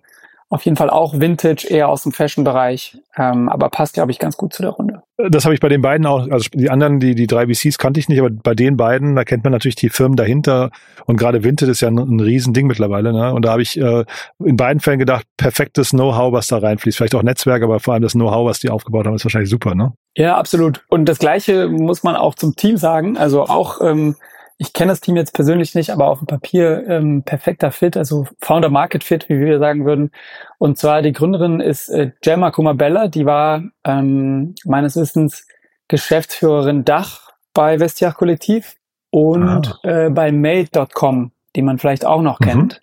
auf 0.49 0.63
jeden 0.63 0.77
Fall 0.77 0.89
auch 0.89 1.19
Vintage, 1.19 1.67
eher 1.69 1.89
aus 1.89 2.03
dem 2.03 2.11
Fashion-Bereich, 2.11 2.97
ähm, 3.17 3.49
aber 3.49 3.69
passt, 3.69 3.93
glaube 3.93 4.11
ich, 4.11 4.19
ganz 4.19 4.37
gut 4.37 4.53
zu 4.53 4.61
der 4.61 4.71
Runde. 4.71 5.03
Das 5.17 5.45
habe 5.45 5.53
ich 5.53 5.61
bei 5.61 5.69
den 5.69 5.81
beiden 5.81 6.05
auch, 6.05 6.27
also 6.29 6.49
die 6.53 6.69
anderen, 6.69 6.99
die, 6.99 7.15
die 7.15 7.27
drei 7.27 7.47
VCs 7.47 7.77
kannte 7.77 8.01
ich 8.01 8.09
nicht, 8.09 8.19
aber 8.19 8.29
bei 8.29 8.53
den 8.53 8.75
beiden, 8.75 9.15
da 9.15 9.23
kennt 9.23 9.45
man 9.45 9.53
natürlich 9.53 9.75
die 9.75 9.89
Firmen 9.89 10.17
dahinter 10.17 10.71
und 11.05 11.15
gerade 11.15 11.43
Vintage 11.43 11.71
ist 11.71 11.81
ja 11.81 11.87
ein, 11.87 11.97
ein 11.97 12.19
Riesending 12.19 12.67
mittlerweile, 12.67 13.13
ne? 13.13 13.33
Und 13.33 13.45
da 13.45 13.51
habe 13.51 13.61
ich 13.61 13.79
äh, 13.79 14.03
in 14.43 14.57
beiden 14.57 14.81
Fällen 14.81 14.99
gedacht, 14.99 15.25
perfektes 15.37 15.91
Know-how, 15.91 16.33
was 16.33 16.47
da 16.47 16.57
reinfließt. 16.57 16.97
Vielleicht 16.97 17.15
auch 17.15 17.23
Netzwerk, 17.23 17.63
aber 17.63 17.79
vor 17.79 17.93
allem 17.93 18.03
das 18.03 18.11
Know-how, 18.13 18.45
was 18.45 18.59
die 18.59 18.69
aufgebaut 18.69 19.05
haben, 19.05 19.15
ist 19.15 19.23
wahrscheinlich 19.23 19.49
super, 19.49 19.73
ne? 19.73 19.93
Ja, 20.17 20.37
absolut. 20.37 20.83
Und 20.89 21.05
das 21.07 21.19
Gleiche 21.19 21.69
muss 21.69 22.03
man 22.03 22.15
auch 22.15 22.35
zum 22.35 22.55
Team 22.55 22.75
sagen. 22.75 23.17
Also 23.17 23.43
auch 23.43 23.79
ähm, 23.81 24.15
ich 24.57 24.73
kenne 24.73 24.91
das 24.91 25.01
Team 25.01 25.17
jetzt 25.17 25.33
persönlich 25.33 25.75
nicht, 25.75 25.89
aber 25.89 26.07
auf 26.07 26.19
dem 26.19 26.27
Papier 26.27 26.87
ähm, 26.87 27.23
perfekter 27.23 27.71
Fit, 27.71 27.97
also 27.97 28.25
Founder 28.39 28.69
Market 28.69 29.03
Fit, 29.03 29.27
wie 29.27 29.39
wir 29.39 29.59
sagen 29.59 29.85
würden. 29.85 30.11
Und 30.57 30.77
zwar 30.77 31.01
die 31.01 31.11
Gründerin 31.11 31.59
ist 31.59 31.89
äh, 31.89 32.11
Gemma 32.21 32.51
Kumabella, 32.51 33.07
die 33.07 33.25
war 33.25 33.63
ähm, 33.83 34.55
meines 34.63 34.95
Wissens 34.95 35.45
Geschäftsführerin 35.87 36.85
Dach 36.85 37.31
bei 37.53 37.79
Vestiach 37.79 38.15
Kollektiv 38.15 38.75
und 39.09 39.79
ah. 39.83 40.05
äh, 40.05 40.09
bei 40.09 40.31
Made.com, 40.31 41.31
die 41.55 41.61
man 41.61 41.77
vielleicht 41.77 42.05
auch 42.05 42.21
noch 42.21 42.39
mhm. 42.39 42.45
kennt. 42.45 42.81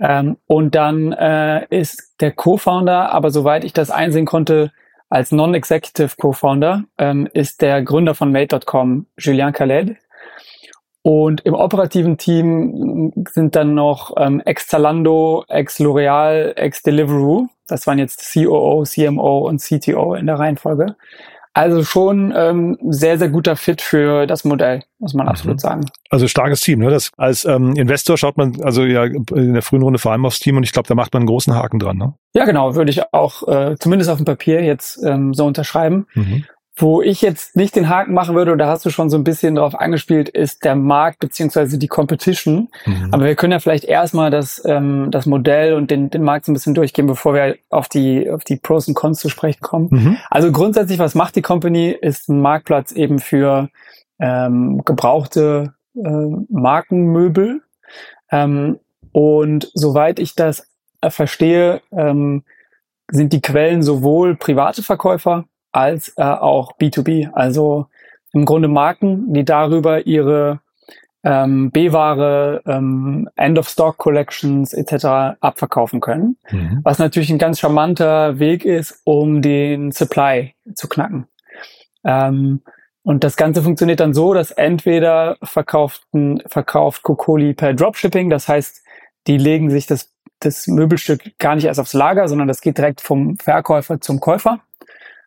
Ähm, 0.00 0.36
und 0.46 0.74
dann 0.74 1.12
äh, 1.12 1.66
ist 1.68 2.14
der 2.20 2.32
Co-Founder, 2.32 3.12
aber 3.12 3.30
soweit 3.30 3.64
ich 3.64 3.72
das 3.72 3.90
einsehen 3.90 4.26
konnte, 4.26 4.72
als 5.08 5.30
Non-Executive 5.30 6.16
Co-Founder, 6.18 6.84
ähm, 6.98 7.28
ist 7.32 7.62
der 7.62 7.82
Gründer 7.82 8.14
von 8.14 8.32
Made.com, 8.32 9.06
Julien 9.18 9.52
Khaled, 9.52 9.96
und 11.06 11.42
im 11.42 11.54
operativen 11.54 12.18
Team 12.18 13.12
sind 13.32 13.54
dann 13.54 13.76
noch 13.76 14.14
ähm, 14.16 14.42
ex-Zalando, 14.44 15.44
ex-L'Oreal, 15.46 16.56
ex-Deliveroo. 16.56 17.46
Das 17.68 17.86
waren 17.86 18.00
jetzt 18.00 18.32
COO, 18.32 18.82
CMO 18.82 19.46
und 19.46 19.60
CTO 19.60 20.16
in 20.16 20.26
der 20.26 20.40
Reihenfolge. 20.40 20.96
Also 21.54 21.84
schon 21.84 22.34
ähm, 22.36 22.76
sehr, 22.88 23.18
sehr 23.18 23.28
guter 23.28 23.54
Fit 23.54 23.82
für 23.82 24.26
das 24.26 24.44
Modell, 24.44 24.82
muss 24.98 25.14
man 25.14 25.26
mhm. 25.26 25.30
absolut 25.30 25.60
sagen. 25.60 25.86
Also 26.10 26.26
starkes 26.26 26.60
Team. 26.60 26.80
Ne? 26.80 26.90
Das, 26.90 27.12
als 27.16 27.44
ähm, 27.44 27.76
Investor 27.76 28.18
schaut 28.18 28.36
man 28.36 28.60
also 28.62 28.82
ja 28.82 29.04
in 29.04 29.52
der 29.52 29.62
frühen 29.62 29.82
Runde 29.82 30.00
vor 30.00 30.10
allem 30.10 30.26
aufs 30.26 30.40
Team 30.40 30.56
und 30.56 30.64
ich 30.64 30.72
glaube, 30.72 30.88
da 30.88 30.96
macht 30.96 31.12
man 31.14 31.20
einen 31.20 31.28
großen 31.28 31.54
Haken 31.54 31.78
dran. 31.78 31.98
Ne? 31.98 32.14
Ja, 32.34 32.46
genau, 32.46 32.74
würde 32.74 32.90
ich 32.90 33.14
auch 33.14 33.46
äh, 33.46 33.76
zumindest 33.78 34.10
auf 34.10 34.16
dem 34.16 34.24
Papier 34.26 34.64
jetzt 34.64 35.00
ähm, 35.04 35.34
so 35.34 35.46
unterschreiben. 35.46 36.08
Mhm. 36.14 36.44
Wo 36.78 37.00
ich 37.00 37.22
jetzt 37.22 37.56
nicht 37.56 37.74
den 37.74 37.88
Haken 37.88 38.12
machen 38.12 38.34
würde, 38.34 38.54
da 38.56 38.68
hast 38.68 38.84
du 38.84 38.90
schon 38.90 39.08
so 39.08 39.16
ein 39.16 39.24
bisschen 39.24 39.54
drauf 39.54 39.74
angespielt, 39.74 40.28
ist 40.28 40.62
der 40.62 40.74
Markt 40.74 41.20
beziehungsweise 41.20 41.78
die 41.78 41.88
Competition. 41.88 42.68
Mhm. 42.84 43.08
Aber 43.12 43.24
wir 43.24 43.34
können 43.34 43.52
ja 43.52 43.60
vielleicht 43.60 43.84
erstmal 43.84 44.30
das, 44.30 44.62
ähm, 44.66 45.10
das 45.10 45.24
Modell 45.24 45.72
und 45.72 45.90
den, 45.90 46.10
den 46.10 46.22
Markt 46.22 46.44
so 46.44 46.52
ein 46.52 46.54
bisschen 46.54 46.74
durchgehen, 46.74 47.06
bevor 47.06 47.32
wir 47.32 47.56
auf 47.70 47.88
die, 47.88 48.28
auf 48.30 48.44
die 48.44 48.56
Pros 48.56 48.88
und 48.88 48.94
Cons 48.94 49.20
zu 49.20 49.30
sprechen 49.30 49.62
kommen. 49.62 49.88
Mhm. 49.90 50.16
Also 50.30 50.52
grundsätzlich, 50.52 50.98
was 50.98 51.14
macht 51.14 51.36
die 51.36 51.42
Company, 51.42 51.96
ist 51.98 52.28
ein 52.28 52.42
Marktplatz 52.42 52.92
eben 52.92 53.20
für 53.20 53.70
ähm, 54.18 54.82
gebrauchte 54.84 55.72
äh, 55.94 56.26
Markenmöbel. 56.50 57.62
Ähm, 58.30 58.80
und 59.12 59.70
soweit 59.72 60.18
ich 60.18 60.34
das 60.34 60.68
äh, 61.00 61.08
verstehe, 61.08 61.80
ähm, 61.90 62.44
sind 63.10 63.32
die 63.32 63.40
Quellen 63.40 63.82
sowohl 63.82 64.36
private 64.36 64.82
Verkäufer 64.82 65.44
als 65.76 66.12
äh, 66.16 66.22
auch 66.22 66.76
B2B. 66.78 67.30
Also 67.32 67.86
im 68.32 68.44
Grunde 68.44 68.68
Marken, 68.68 69.32
die 69.32 69.44
darüber 69.44 70.06
ihre 70.06 70.60
ähm, 71.22 71.70
B-Ware, 71.70 72.62
ähm, 72.66 73.28
End-of-Stock-Collections 73.36 74.72
etc. 74.72 75.38
abverkaufen 75.40 76.00
können. 76.00 76.38
Mhm. 76.50 76.80
Was 76.82 76.98
natürlich 76.98 77.30
ein 77.30 77.38
ganz 77.38 77.58
charmanter 77.58 78.38
Weg 78.38 78.64
ist, 78.64 79.00
um 79.04 79.42
den 79.42 79.92
Supply 79.92 80.54
zu 80.74 80.88
knacken. 80.88 81.26
Ähm, 82.04 82.62
und 83.02 83.22
das 83.22 83.36
Ganze 83.36 83.62
funktioniert 83.62 84.00
dann 84.00 84.14
so, 84.14 84.34
dass 84.34 84.50
entweder 84.50 85.36
verkauften, 85.42 86.42
verkauft 86.46 87.02
Kokoli 87.02 87.54
per 87.54 87.74
Dropshipping, 87.74 88.30
das 88.30 88.48
heißt, 88.48 88.82
die 89.26 89.38
legen 89.38 89.70
sich 89.70 89.86
das, 89.86 90.12
das 90.40 90.66
Möbelstück 90.66 91.38
gar 91.38 91.54
nicht 91.54 91.64
erst 91.64 91.80
aufs 91.80 91.92
Lager, 91.92 92.28
sondern 92.28 92.48
das 92.48 92.60
geht 92.60 92.78
direkt 92.78 93.00
vom 93.00 93.36
Verkäufer 93.36 94.00
zum 94.00 94.20
Käufer. 94.20 94.60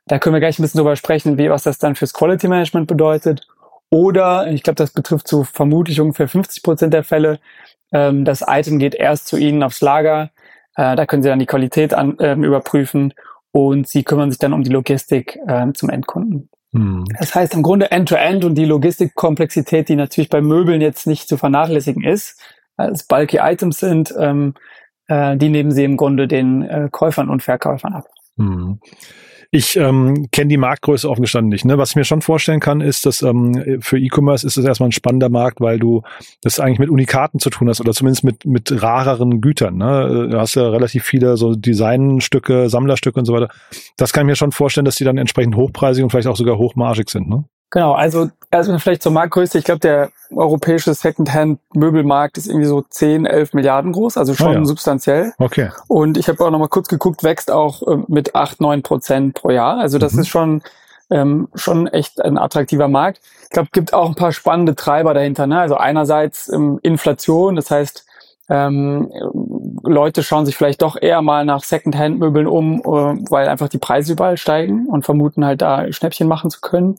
Da 0.10 0.18
können 0.18 0.34
wir 0.34 0.40
gleich 0.40 0.60
ein 0.60 0.64
bisschen 0.64 0.80
drüber 0.80 0.96
sprechen, 0.96 1.38
wie 1.38 1.50
was 1.50 1.64
das 1.64 1.78
dann 1.78 1.96
fürs 1.96 2.14
Quality 2.14 2.48
Management 2.48 2.88
bedeutet. 2.88 3.48
Oder, 3.92 4.48
ich 4.48 4.64
glaube, 4.64 4.76
das 4.76 4.92
betrifft 4.92 5.28
so 5.28 5.44
vermutlich 5.44 6.02
ungefähr 6.02 6.28
50 6.28 6.64
Prozent 6.64 6.94
der 6.94 7.04
Fälle, 7.04 7.40
ähm, 7.92 8.26
das 8.26 8.44
Item 8.48 8.80
geht 8.80 8.96
erst 8.96 9.28
zu 9.28 9.38
Ihnen 9.38 9.64
aufs 9.64 9.82
Lager. 9.82 10.32
Äh, 10.76 10.96
da 10.96 11.06
können 11.06 11.24
Sie 11.24 11.30
dann 11.30 11.40
die 11.40 11.46
Qualität 11.46 11.94
an, 11.94 12.18
äh, 12.20 12.34
überprüfen 12.34 13.14
und 13.52 13.88
Sie 13.88 14.04
kümmern 14.04 14.32
sich 14.32 14.40
dann 14.40 14.54
um 14.54 14.64
die 14.64 14.72
Logistik 14.72 15.40
äh, 15.48 15.72
zum 15.74 15.90
Endkunden. 15.90 16.50
Hm. 16.72 17.06
Das 17.18 17.34
heißt 17.34 17.54
im 17.56 17.64
Grunde 17.64 17.92
End-to-End 17.92 18.44
-End 18.44 18.46
und 18.46 18.56
die 18.56 18.66
Logistikkomplexität, 18.66 19.90
die 19.90 19.96
natürlich 19.96 20.30
bei 20.30 20.42
Möbeln 20.42 20.82
jetzt 20.82 21.08
nicht 21.08 21.28
zu 21.28 21.38
vernachlässigen 21.38 22.04
ist, 22.04 22.40
als 22.78 23.04
bulky 23.04 23.38
Items 23.38 23.80
sind, 23.80 24.14
ähm, 24.18 24.54
äh, 25.08 25.36
die 25.36 25.50
nehmen 25.50 25.72
Sie 25.72 25.84
im 25.84 25.98
Grunde 25.98 26.28
den 26.28 26.62
äh, 26.62 26.90
Käufern 26.92 27.30
und 27.30 27.42
Verkäufern 27.42 27.94
ab. 27.94 28.06
Hm. 28.38 28.80
Ich 29.52 29.76
ähm, 29.78 30.28
kenne 30.32 30.50
die 30.50 30.58
Marktgröße 30.58 31.10
offen 31.10 31.24
gestanden 31.24 31.50
nicht. 31.50 31.66
Ne? 31.66 31.80
Was 31.80 31.92
ich 31.92 31.96
mir 31.96 32.04
schon 32.04 32.22
vorstellen 32.22 32.60
kann, 32.60 32.82
ist, 32.82 33.08
dass 33.08 33.24
ähm, 33.24 33.80
für 33.82 33.98
E-Commerce 33.98 34.46
ist 34.46 34.58
es 34.58 34.66
erstmal 34.66 34.90
ein 34.90 34.92
spannender 34.92 35.30
Markt, 35.30 35.60
weil 35.60 35.80
du 35.80 36.04
das 36.42 36.60
eigentlich 36.60 36.78
mit 36.78 36.92
Unikaten 36.92 37.40
zu 37.40 37.50
tun 37.50 37.68
hast 37.68 37.82
oder 37.82 37.92
zumindest 37.92 38.24
mit, 38.24 38.46
mit 38.46 38.84
rareren 38.84 39.42
Gütern. 39.42 39.78
Ne? 39.78 40.28
Du 40.30 40.40
hast 40.40 40.54
ja 40.54 40.70
relativ 40.70 41.04
viele 41.04 41.36
so 41.36 41.56
Designstücke, 41.56 42.70
Sammlerstücke 42.70 43.18
und 43.20 43.26
so 43.26 43.34
weiter. 43.34 43.50
Das 43.98 44.14
kann 44.14 44.26
ich 44.26 44.28
mir 44.28 44.36
schon 44.36 44.52
vorstellen, 44.52 44.86
dass 44.86 44.98
die 44.98 45.04
dann 45.04 45.18
entsprechend 45.18 45.56
hochpreisig 45.56 46.04
und 46.04 46.12
vielleicht 46.12 46.28
auch 46.28 46.38
sogar 46.38 46.60
hochmargig 46.60 47.10
sind. 47.10 47.28
Ne? 47.28 47.46
Genau, 47.72 47.94
also 47.94 48.30
erstmal 48.52 48.80
vielleicht 48.80 49.04
zur 49.04 49.12
Marktgröße. 49.12 49.58
Ich 49.58 49.64
glaube, 49.64 49.80
der 49.80 50.10
europäische 50.32 50.94
Secondhand-Möbelmarkt 50.94 52.38
ist 52.38 52.48
irgendwie 52.48 52.66
so 52.66 52.82
10, 52.82 53.26
11 53.26 53.54
Milliarden 53.54 53.92
groß, 53.92 54.18
also 54.18 54.34
schon 54.34 54.48
ah, 54.48 54.54
ja. 54.54 54.66
substanziell. 54.66 55.34
Okay. 55.38 55.70
Und 55.88 56.18
ich 56.18 56.28
habe 56.28 56.44
auch 56.44 56.50
noch 56.50 56.60
mal 56.60 56.68
kurz 56.68 56.88
geguckt, 56.88 57.24
wächst 57.24 57.52
auch 57.52 57.84
äh, 57.88 57.98
mit 58.08 58.36
8, 58.36 58.62
9 58.62 58.82
Prozent 58.82 59.36
pro 59.36 59.52
Jahr. 59.52 59.78
Also 59.78 59.98
das 59.98 60.14
mhm. 60.14 60.20
ist 60.20 60.28
schon 60.28 60.62
ähm, 61.12 61.48
schon 61.56 61.88
echt 61.88 62.22
ein 62.22 62.38
attraktiver 62.38 62.88
Markt. 62.88 63.22
Ich 63.44 63.50
glaube, 63.50 63.70
gibt 63.72 63.94
auch 63.94 64.10
ein 64.10 64.16
paar 64.16 64.32
spannende 64.32 64.76
Treiber 64.76 65.14
dahinter. 65.14 65.48
Ne? 65.48 65.60
Also 65.60 65.76
einerseits 65.76 66.50
ähm, 66.50 66.80
Inflation, 66.84 67.56
das 67.56 67.72
heißt, 67.72 68.06
ähm, 68.50 69.12
Leute 69.84 70.24
schauen 70.24 70.46
sich 70.46 70.58
vielleicht 70.58 70.82
doch 70.82 70.98
eher 71.00 71.22
mal 71.22 71.46
nach 71.46 71.64
Secondhand-Möbeln 71.64 72.48
um, 72.48 72.80
äh, 72.80 72.84
weil 73.30 73.48
einfach 73.48 73.70
die 73.70 73.78
Preise 73.78 74.14
überall 74.14 74.38
steigen 74.38 74.88
und 74.88 75.06
vermuten 75.06 75.46
halt 75.46 75.62
da 75.62 75.92
Schnäppchen 75.92 76.28
machen 76.28 76.50
zu 76.50 76.62
können. 76.62 76.98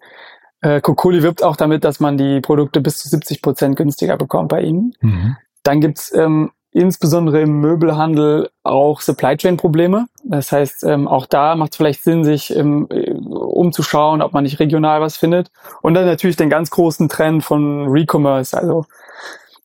Äh, 0.62 0.80
Kokoli 0.80 1.22
wirbt 1.22 1.42
auch 1.42 1.56
damit, 1.56 1.84
dass 1.84 2.00
man 2.00 2.16
die 2.16 2.40
Produkte 2.40 2.80
bis 2.80 2.98
zu 2.98 3.08
70 3.08 3.42
Prozent 3.42 3.76
günstiger 3.76 4.16
bekommt 4.16 4.48
bei 4.48 4.62
ihnen. 4.62 4.94
Mhm. 5.00 5.36
Dann 5.62 5.80
gibt's 5.80 6.12
ähm, 6.14 6.52
insbesondere 6.72 7.40
im 7.40 7.60
Möbelhandel 7.60 8.50
auch 8.62 9.00
Supply 9.00 9.36
Chain 9.36 9.56
Probleme. 9.56 10.06
Das 10.24 10.52
heißt, 10.52 10.84
ähm, 10.84 11.08
auch 11.08 11.26
da 11.26 11.56
macht 11.56 11.72
es 11.72 11.76
vielleicht 11.76 12.02
Sinn, 12.02 12.24
sich 12.24 12.54
ähm, 12.54 12.86
umzuschauen, 12.86 14.22
ob 14.22 14.32
man 14.32 14.44
nicht 14.44 14.60
regional 14.60 15.00
was 15.00 15.16
findet. 15.16 15.50
Und 15.82 15.94
dann 15.94 16.06
natürlich 16.06 16.36
den 16.36 16.50
ganz 16.50 16.70
großen 16.70 17.08
Trend 17.08 17.42
von 17.42 17.88
Recommerce, 17.88 18.56
also 18.56 18.84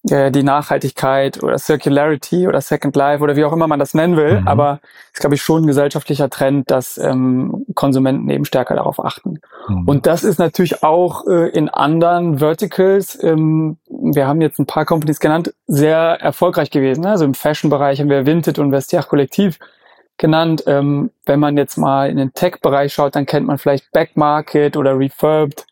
äh, 0.10 0.32
die 0.32 0.44
Nachhaltigkeit 0.44 1.42
oder 1.42 1.58
Circularity 1.58 2.48
oder 2.48 2.62
Second 2.62 2.96
Life 2.96 3.24
oder 3.24 3.36
wie 3.36 3.44
auch 3.44 3.54
immer 3.54 3.68
man 3.68 3.80
das 3.80 3.94
nennen 3.94 4.18
will. 4.18 4.42
Mhm. 4.42 4.48
Aber 4.48 4.80
ist, 5.14 5.20
glaube 5.20 5.36
ich, 5.36 5.42
schon 5.42 5.64
ein 5.64 5.68
gesellschaftlicher 5.68 6.30
Trend, 6.30 6.70
dass 6.70 6.98
ähm, 6.98 7.66
Konsumenten 7.74 8.30
eben 8.30 8.46
stärker 8.46 8.76
darauf 8.76 9.04
achten. 9.04 9.40
Mhm. 9.68 9.88
Und 9.88 10.06
das 10.06 10.24
ist 10.24 10.38
natürlich 10.38 10.84
auch 10.84 11.26
äh, 11.28 11.50
in 11.50 11.70
anderen 11.70 12.40
Verticals, 12.40 13.22
ähm, 13.24 13.78
wir 13.88 14.28
haben 14.28 14.42
jetzt 14.42 14.60
ein 14.60 14.66
paar 14.66 14.86
Companies 14.86 15.20
genannt, 15.20 15.54
sehr 15.68 15.98
erfolgreich 15.98 16.70
gewesen. 16.70 17.02
Ne? 17.02 17.10
Also 17.10 17.26
im 17.26 17.34
Fashion-Bereich 17.34 18.00
haben 18.00 18.10
wir 18.10 18.26
Vinted 18.26 18.60
und 18.60 18.72
Vestiaire 18.72 19.08
Kollektiv 19.08 19.60
genannt. 20.18 20.64
Ähm, 20.68 21.12
wenn 21.26 21.40
man 21.40 21.58
jetzt 21.58 21.78
mal 21.78 22.10
in 22.10 22.18
den 22.18 22.34
Tech-Bereich 22.34 22.94
schaut, 22.94 23.16
dann 23.16 23.26
kennt 23.26 23.48
man 23.48 23.58
vielleicht 23.58 23.92
Backmarket 23.92 24.78
oder 24.78 24.98
Refurbed. 24.98 25.66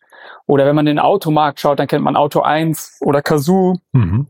Oder 0.46 0.66
wenn 0.66 0.74
man 0.74 0.86
in 0.86 0.96
den 0.96 1.04
Automarkt 1.04 1.60
schaut, 1.60 1.78
dann 1.78 1.86
kennt 1.86 2.04
man 2.04 2.16
Auto 2.16 2.40
1 2.40 2.98
oder 3.00 3.22
Kazoo. 3.22 3.76
Mhm. 3.92 4.26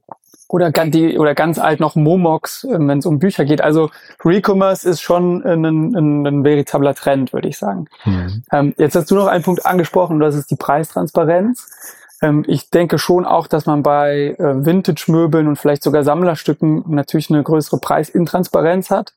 Oder, 0.48 0.70
die, 0.70 1.18
oder 1.18 1.34
ganz 1.34 1.58
alt 1.58 1.80
noch 1.80 1.96
Momox, 1.96 2.64
ähm, 2.64 2.86
wenn 2.86 2.98
es 2.98 3.06
um 3.06 3.18
Bücher 3.18 3.44
geht. 3.44 3.60
Also 3.60 3.90
Recommerce 4.24 4.84
ist 4.84 5.00
schon 5.00 5.42
ein, 5.42 5.64
ein, 5.64 6.26
ein 6.26 6.44
veritabler 6.44 6.94
Trend, 6.94 7.32
würde 7.32 7.48
ich 7.48 7.58
sagen. 7.58 7.86
Mhm. 8.04 8.44
Ähm, 8.52 8.74
jetzt 8.76 8.94
hast 8.94 9.10
du 9.10 9.16
noch 9.16 9.26
einen 9.26 9.42
Punkt 9.42 9.66
angesprochen, 9.66 10.14
und 10.14 10.20
das 10.20 10.36
ist 10.36 10.50
die 10.50 10.56
Preistransparenz. 10.56 11.96
Ähm, 12.22 12.44
ich 12.46 12.70
denke 12.70 12.98
schon 12.98 13.24
auch, 13.24 13.48
dass 13.48 13.66
man 13.66 13.82
bei 13.82 14.36
äh, 14.38 14.64
Vintage-Möbeln 14.64 15.48
und 15.48 15.56
vielleicht 15.56 15.82
sogar 15.82 16.04
Sammlerstücken 16.04 16.84
natürlich 16.86 17.30
eine 17.30 17.42
größere 17.42 17.78
Preisintransparenz 17.78 18.90
hat 18.90 19.14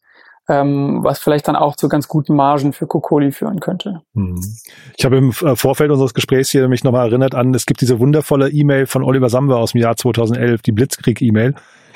ähm, 0.49 0.99
was 1.03 1.19
vielleicht 1.19 1.47
dann 1.47 1.55
auch 1.55 1.75
zu 1.75 1.89
ganz 1.89 2.07
guten 2.07 2.35
Margen 2.35 2.73
für 2.73 2.87
Kokoli 2.87 3.31
führen 3.31 3.59
könnte. 3.59 4.01
Hm. 4.15 4.39
Ich 4.97 5.05
habe 5.05 5.17
im 5.17 5.29
äh, 5.29 5.55
Vorfeld 5.55 5.91
unseres 5.91 6.13
Gesprächs 6.13 6.49
hier 6.49 6.67
mich 6.69 6.83
nochmal 6.83 7.07
erinnert 7.07 7.35
an, 7.35 7.53
es 7.53 7.65
gibt 7.65 7.81
diese 7.81 7.99
wundervolle 7.99 8.49
E-Mail 8.49 8.85
von 8.85 9.03
Oliver 9.03 9.29
Samwer 9.29 9.57
aus 9.57 9.73
dem 9.73 9.81
Jahr 9.81 9.97
2011, 9.97 10.61
die 10.61 10.71
Blitzkrieg-E-Mail, 10.71 11.55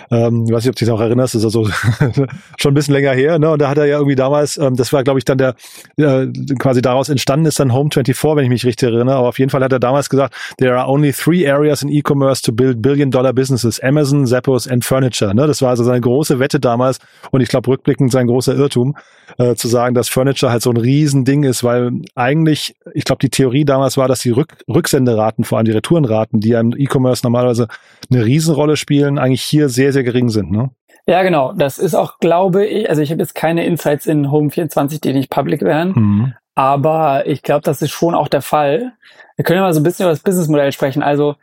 ähm, 0.10 0.46
ich 0.46 0.54
weiß 0.54 0.64
nicht, 0.64 0.70
ob 0.70 0.76
du 0.76 0.86
dich 0.86 0.88
noch 0.88 1.02
erinnerst, 1.02 1.36
ist 1.36 1.44
also 1.44 1.68
schon 2.58 2.72
ein 2.72 2.74
bisschen 2.74 2.94
länger 2.94 3.12
her. 3.12 3.40
Ne? 3.40 3.50
Und 3.50 3.62
da 3.62 3.70
hat 3.70 3.78
er 3.78 3.86
ja 3.86 3.98
irgendwie 3.98 4.16
damals, 4.16 4.58
ähm, 4.58 4.76
das 4.76 4.92
war, 4.94 5.04
glaube 5.04 5.20
ich, 5.20 5.26
dann 5.26 5.38
der, 5.38 5.56
äh, 5.98 6.28
quasi 6.58 6.82
daraus 6.82 7.10
entstanden 7.10 7.46
ist 7.46 7.60
dann 7.60 7.74
Home 7.74 7.90
24, 7.92 8.36
wenn 8.36 8.44
ich 8.44 8.50
mich 8.50 8.66
richtig 8.66 8.90
erinnere. 8.90 9.16
Aber 9.16 9.30
auf 9.30 9.40
jeden 9.40 9.52
Fall 9.52 9.64
hat 9.64 9.72
er 9.72 9.80
damals 9.80 10.10
gesagt, 10.10 10.36
there 10.58 10.78
are 10.78 10.90
only 10.90 11.12
three 11.12 11.50
areas 11.50 11.84
in 11.84 11.90
E-Commerce 11.90 12.42
to 12.42 12.52
build 12.52 12.82
billion-dollar 12.82 13.34
businesses, 13.34 13.80
Amazon, 13.82 14.26
Zappos 14.26 14.68
and 14.68 14.84
Furniture. 14.84 15.36
Ne? 15.36 15.48
Das 15.48 15.62
war 15.62 15.70
also 15.70 15.84
seine 15.84 16.02
große 16.02 16.40
Wette 16.40 16.60
damals 16.60 17.00
und 17.32 17.42
ich 17.42 17.50
glaube 17.50 17.70
rückblickend 17.70 18.12
sein 18.12 18.28
großer 18.28 18.56
Irrtum, 18.56 18.96
äh, 19.38 19.56
zu 19.56 19.68
sagen, 19.68 19.96
dass 19.96 20.10
Furniture 20.10 20.52
halt 20.52 20.62
so 20.62 20.70
ein 20.70 20.78
Riesending 20.78 21.44
ist, 21.44 21.64
weil 21.64 21.92
eigentlich, 22.16 22.76
ich 22.94 23.04
glaube, 23.04 23.20
die 23.20 23.30
Theorie 23.30 23.66
damals 23.66 23.98
war, 23.98 24.08
dass 24.08 24.20
die 24.20 24.32
Rück 24.32 24.58
Rücksenderaten, 24.68 25.44
vor 25.44 25.58
allem 25.58 25.66
die 25.66 25.72
Retourenraten, 25.72 26.40
die 26.40 26.50
ja 26.50 26.60
im 26.60 26.74
E-Commerce 26.78 27.22
normalerweise 27.24 27.68
eine 28.12 28.26
Riesenrolle 28.26 28.78
spielen, 28.78 29.18
eigentlich 29.18 29.44
hier 29.44 29.70
sehr, 29.70 29.91
sehr 29.92 30.04
gering 30.04 30.30
sind. 30.30 30.52
Ne? 30.52 30.70
Ja, 31.08 31.24
genau. 31.24 31.54
Das 31.54 31.78
ist 31.78 31.96
auch, 31.96 32.20
glaube 32.20 32.66
ich, 32.66 32.90
also 32.90 33.02
ich 33.02 33.12
habe 33.12 33.22
jetzt 33.22 33.36
keine 33.36 33.66
Insights 33.66 34.06
in 34.06 34.28
Home24, 34.28 35.02
die 35.02 35.14
nicht 35.14 35.30
public 35.30 35.62
wären, 35.62 35.94
mhm. 35.94 36.34
aber 36.56 37.28
ich 37.28 37.44
glaube, 37.44 37.64
das 37.64 37.82
ist 37.82 37.92
schon 37.92 38.16
auch 38.16 38.28
der 38.28 38.42
Fall. 38.42 38.94
Wir 39.36 39.46
können 39.46 39.58
ja 39.58 39.64
mal 39.64 39.74
so 39.74 39.80
ein 39.80 39.84
bisschen 39.84 40.06
über 40.06 40.12
das 40.12 40.22
Businessmodell 40.22 40.72
sprechen. 40.72 41.04
Also 41.04 41.36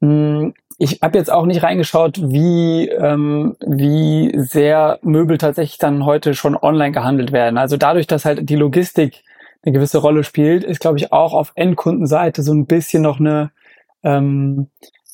mh, 0.00 0.40
hm, 0.40 0.54
ich 0.82 1.00
habe 1.02 1.18
jetzt 1.18 1.30
auch 1.30 1.44
nicht 1.44 1.62
reingeschaut, 1.62 2.18
wie, 2.22 2.88
ähm, 2.88 3.54
wie 3.60 4.32
sehr 4.34 4.98
Möbel 5.02 5.36
tatsächlich 5.36 5.76
dann 5.76 6.06
heute 6.06 6.32
schon 6.32 6.56
online 6.56 6.92
gehandelt 6.92 7.32
werden. 7.32 7.58
Also 7.58 7.76
dadurch, 7.76 8.06
dass 8.06 8.24
halt 8.24 8.48
die 8.48 8.56
Logistik 8.56 9.22
eine 9.62 9.74
gewisse 9.74 9.98
Rolle 9.98 10.24
spielt, 10.24 10.64
ist, 10.64 10.80
glaube 10.80 10.96
ich, 10.96 11.12
auch 11.12 11.34
auf 11.34 11.52
Endkundenseite 11.54 12.42
so 12.42 12.54
ein 12.54 12.64
bisschen 12.64 13.02
noch 13.02 13.20
eine, 13.20 13.50
ähm, 14.02 14.68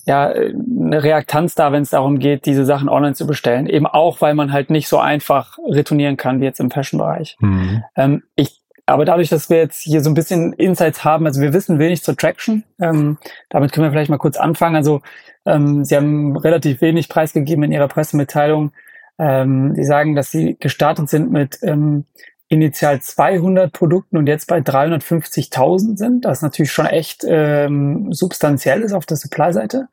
ja, 0.07 0.29
eine 0.29 1.03
Reaktanz 1.03 1.55
da, 1.57 1.73
wenn 1.73 1.83
es 1.83 1.91
darum 1.91 2.19
geht, 2.19 2.47
diese 2.47 2.65
Sachen 2.65 2.89
online 2.89 3.15
zu 3.15 3.27
bestellen. 3.27 3.67
Eben 3.67 3.87
auch, 3.87 4.21
weil 4.21 4.35
man 4.35 4.53
halt 4.53 4.71
nicht 4.71 4.89
so 4.89 4.99
einfach 4.99 5.59
retournieren 5.69 6.17
kann 6.17 6.41
wie 6.41 6.45
jetzt 6.45 6.61
im 6.61 6.71
Fashion-Bereich. 6.71 7.37
Mhm. 7.41 7.83
Ähm, 7.97 8.23
ich 8.37 8.63
aber 8.89 9.05
dadurch, 9.05 9.29
dass 9.29 9.51
wir 9.51 9.57
jetzt 9.57 9.81
hier 9.81 10.01
so 10.01 10.09
ein 10.09 10.15
bisschen 10.15 10.53
Insights 10.53 11.03
haben, 11.03 11.27
also 11.27 11.41
wir 11.41 11.53
wissen 11.53 11.81
wenig 11.81 12.05
zur 12.05 12.17
Traction, 12.17 12.63
ähm, 12.81 13.19
damit 13.49 13.73
können 13.73 13.85
wir 13.85 13.91
vielleicht 13.91 14.11
mal 14.11 14.17
kurz 14.17 14.37
anfangen. 14.37 14.77
Also 14.77 15.03
ähm, 15.45 15.85
Sie 15.85 15.97
haben 15.97 16.37
relativ 16.37 16.81
wenig 16.81 17.09
preisgegeben 17.09 17.65
in 17.65 17.73
Ihrer 17.73 17.89
Pressemitteilung. 17.89 18.71
Ähm, 19.19 19.75
Sie 19.75 19.83
sagen, 19.83 20.15
dass 20.15 20.31
Sie 20.31 20.57
gestartet 20.61 21.09
sind 21.09 21.33
mit 21.33 21.59
ähm, 21.63 22.05
initial 22.49 23.01
200 23.01 23.73
Produkten 23.73 24.19
und 24.19 24.29
jetzt 24.29 24.47
bei 24.47 24.59
350.000 24.59 25.99
sind. 25.99 26.25
Das 26.25 26.39
ist 26.39 26.43
natürlich 26.43 26.71
schon 26.71 26.87
echt 26.87 27.25
ähm, 27.27 28.13
substanziell 28.13 28.83
ist 28.83 28.93
auf 28.93 29.05
der 29.05 29.17
Supply-Seite. 29.17 29.89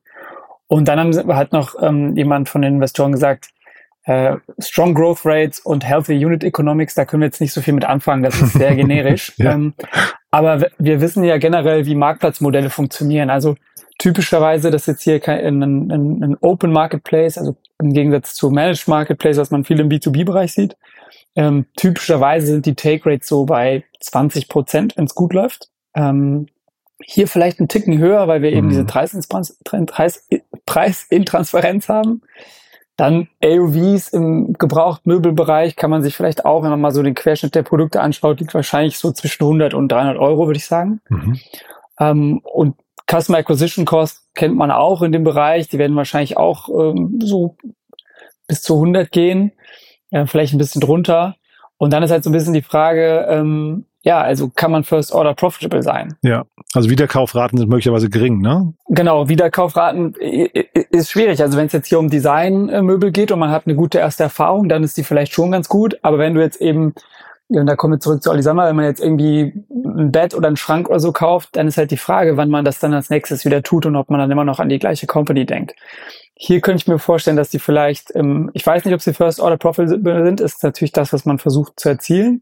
Und 0.73 0.87
dann 0.87 0.99
haben, 0.99 1.35
hat 1.35 1.51
noch 1.51 1.75
ähm, 1.83 2.17
jemand 2.17 2.49
von 2.49 2.63
den 2.63 2.73
Investoren 2.73 3.11
gesagt, 3.11 3.49
äh, 4.05 4.37
Strong 4.57 4.95
Growth 4.95 5.23
Rates 5.23 5.59
und 5.59 5.87
Healthy 5.87 6.25
Unit 6.25 6.43
Economics, 6.43 6.95
da 6.95 7.05
können 7.05 7.21
wir 7.21 7.27
jetzt 7.27 7.41
nicht 7.41 7.53
so 7.53 7.61
viel 7.61 7.75
mit 7.75 7.85
anfangen, 7.85 8.23
das 8.23 8.41
ist 8.41 8.53
sehr 8.53 8.75
generisch. 8.75 9.33
ja. 9.37 9.51
ähm, 9.51 9.75
aber 10.31 10.65
wir 10.79 10.99
wissen 10.99 11.23
ja 11.23 11.37
generell, 11.37 11.85
wie 11.85 11.93
Marktplatzmodelle 11.93 12.71
funktionieren. 12.71 13.29
Also 13.29 13.55
typischerweise, 13.99 14.71
das 14.71 14.81
ist 14.81 14.87
jetzt 14.87 15.03
hier 15.03 15.19
kein, 15.19 15.61
ein, 15.61 15.91
ein, 15.91 16.23
ein 16.23 16.37
Open 16.41 16.71
Marketplace, 16.71 17.37
also 17.37 17.55
im 17.79 17.93
Gegensatz 17.93 18.33
zu 18.33 18.49
Managed 18.49 18.87
Marketplace, 18.87 19.37
was 19.37 19.51
man 19.51 19.65
viel 19.65 19.79
im 19.79 19.89
B2B-Bereich 19.89 20.53
sieht. 20.53 20.75
Ähm, 21.35 21.67
typischerweise 21.75 22.47
sind 22.47 22.65
die 22.65 22.73
Take 22.73 23.07
Rates 23.07 23.27
so 23.27 23.45
bei 23.45 23.83
20 23.99 24.47
Prozent, 24.47 24.97
wenn 24.97 25.05
es 25.05 25.13
gut 25.13 25.33
läuft. 25.33 25.69
Ähm, 25.93 26.47
hier 27.01 27.27
vielleicht 27.27 27.59
ein 27.59 27.67
Ticken 27.67 27.97
höher, 27.97 28.27
weil 28.27 28.41
wir 28.41 28.51
eben 28.51 28.67
mhm. 28.67 28.71
diese 28.71 28.85
Preisintransparenz 30.65 31.89
haben. 31.89 32.21
Dann 32.95 33.27
AOVs 33.43 34.09
im 34.09 34.53
Gebrauchtmöbelbereich 34.53 35.75
kann 35.75 35.89
man 35.89 36.03
sich 36.03 36.15
vielleicht 36.15 36.45
auch, 36.45 36.61
wenn 36.61 36.69
man 36.69 36.81
mal 36.81 36.91
so 36.91 37.01
den 37.01 37.15
Querschnitt 37.15 37.55
der 37.55 37.63
Produkte 37.63 38.01
anschaut, 38.01 38.39
liegt 38.39 38.53
wahrscheinlich 38.53 38.99
so 38.99 39.11
zwischen 39.11 39.43
100 39.43 39.73
und 39.73 39.91
300 39.91 40.17
Euro, 40.17 40.45
würde 40.45 40.57
ich 40.57 40.67
sagen. 40.67 41.01
Mhm. 41.09 41.39
Ähm, 41.99 42.41
und 42.43 42.75
Customer 43.09 43.39
Acquisition 43.39 43.85
Cost 43.85 44.29
kennt 44.35 44.55
man 44.55 44.69
auch 44.69 45.01
in 45.01 45.11
dem 45.11 45.23
Bereich. 45.23 45.67
Die 45.69 45.79
werden 45.79 45.95
wahrscheinlich 45.95 46.37
auch 46.37 46.69
ähm, 46.69 47.19
so 47.21 47.57
bis 48.47 48.61
zu 48.61 48.75
100 48.75 49.11
gehen, 49.11 49.53
äh, 50.11 50.27
vielleicht 50.27 50.53
ein 50.53 50.59
bisschen 50.59 50.81
drunter. 50.81 51.35
Und 51.77 51.91
dann 51.91 52.03
ist 52.03 52.11
halt 52.11 52.23
so 52.23 52.29
ein 52.29 52.33
bisschen 52.33 52.53
die 52.53 52.61
Frage, 52.61 53.25
ähm, 53.27 53.85
ja, 54.05 54.21
also 54.21 54.49
kann 54.49 54.69
man 54.69 54.83
First 54.83 55.13
Order 55.13 55.33
profitable 55.33 55.81
sein? 55.81 56.15
Ja, 56.21 56.43
also 56.73 56.89
Wiederkaufraten 56.89 57.57
sind 57.57 57.69
möglicherweise 57.69 58.09
gering, 58.09 58.41
ne? 58.41 58.73
Genau, 58.89 59.29
Wiederkaufraten 59.29 60.13
ist 60.15 61.09
schwierig. 61.09 61.41
Also 61.41 61.57
wenn 61.57 61.67
es 61.67 61.71
jetzt 61.71 61.87
hier 61.87 61.99
um 61.99 62.09
Designmöbel 62.09 63.11
geht 63.11 63.31
und 63.31 63.39
man 63.39 63.49
hat 63.49 63.65
eine 63.65 63.75
gute 63.75 63.99
erste 63.99 64.23
Erfahrung, 64.23 64.67
dann 64.67 64.83
ist 64.83 64.97
die 64.97 65.03
vielleicht 65.03 65.31
schon 65.31 65.51
ganz 65.51 65.69
gut. 65.69 65.99
Aber 66.01 66.19
wenn 66.19 66.33
du 66.33 66.41
jetzt 66.41 66.59
eben, 66.59 66.93
und 67.47 67.65
da 67.65 67.77
kommen 67.77 67.93
wir 67.93 67.99
zurück 68.01 68.21
zu 68.21 68.29
Olisammer, 68.29 68.67
wenn 68.67 68.75
man 68.75 68.85
jetzt 68.85 69.01
irgendwie 69.01 69.53
ein 69.71 70.11
Bett 70.11 70.35
oder 70.35 70.47
einen 70.47 70.57
Schrank 70.57 70.89
oder 70.89 70.99
so 70.99 71.13
kauft, 71.13 71.55
dann 71.55 71.69
ist 71.69 71.77
halt 71.77 71.91
die 71.91 71.97
Frage, 71.97 72.35
wann 72.35 72.49
man 72.49 72.65
das 72.65 72.79
dann 72.79 72.93
als 72.93 73.09
nächstes 73.09 73.45
wieder 73.45 73.63
tut 73.63 73.85
und 73.85 73.95
ob 73.95 74.09
man 74.09 74.19
dann 74.19 74.31
immer 74.31 74.43
noch 74.43 74.59
an 74.59 74.67
die 74.67 74.79
gleiche 74.79 75.07
Company 75.07 75.45
denkt. 75.45 75.75
Hier 76.35 76.59
könnte 76.59 76.81
ich 76.81 76.87
mir 76.87 76.99
vorstellen, 76.99 77.37
dass 77.37 77.51
die 77.51 77.59
vielleicht, 77.59 78.11
ich 78.53 78.65
weiß 78.65 78.83
nicht, 78.83 78.93
ob 78.93 79.01
sie 79.01 79.13
First 79.13 79.39
Order 79.39 79.55
Profitable 79.55 80.25
sind, 80.25 80.41
ist 80.41 80.61
natürlich 80.61 80.91
das, 80.91 81.13
was 81.13 81.25
man 81.25 81.37
versucht 81.39 81.79
zu 81.79 81.87
erzielen. 81.87 82.41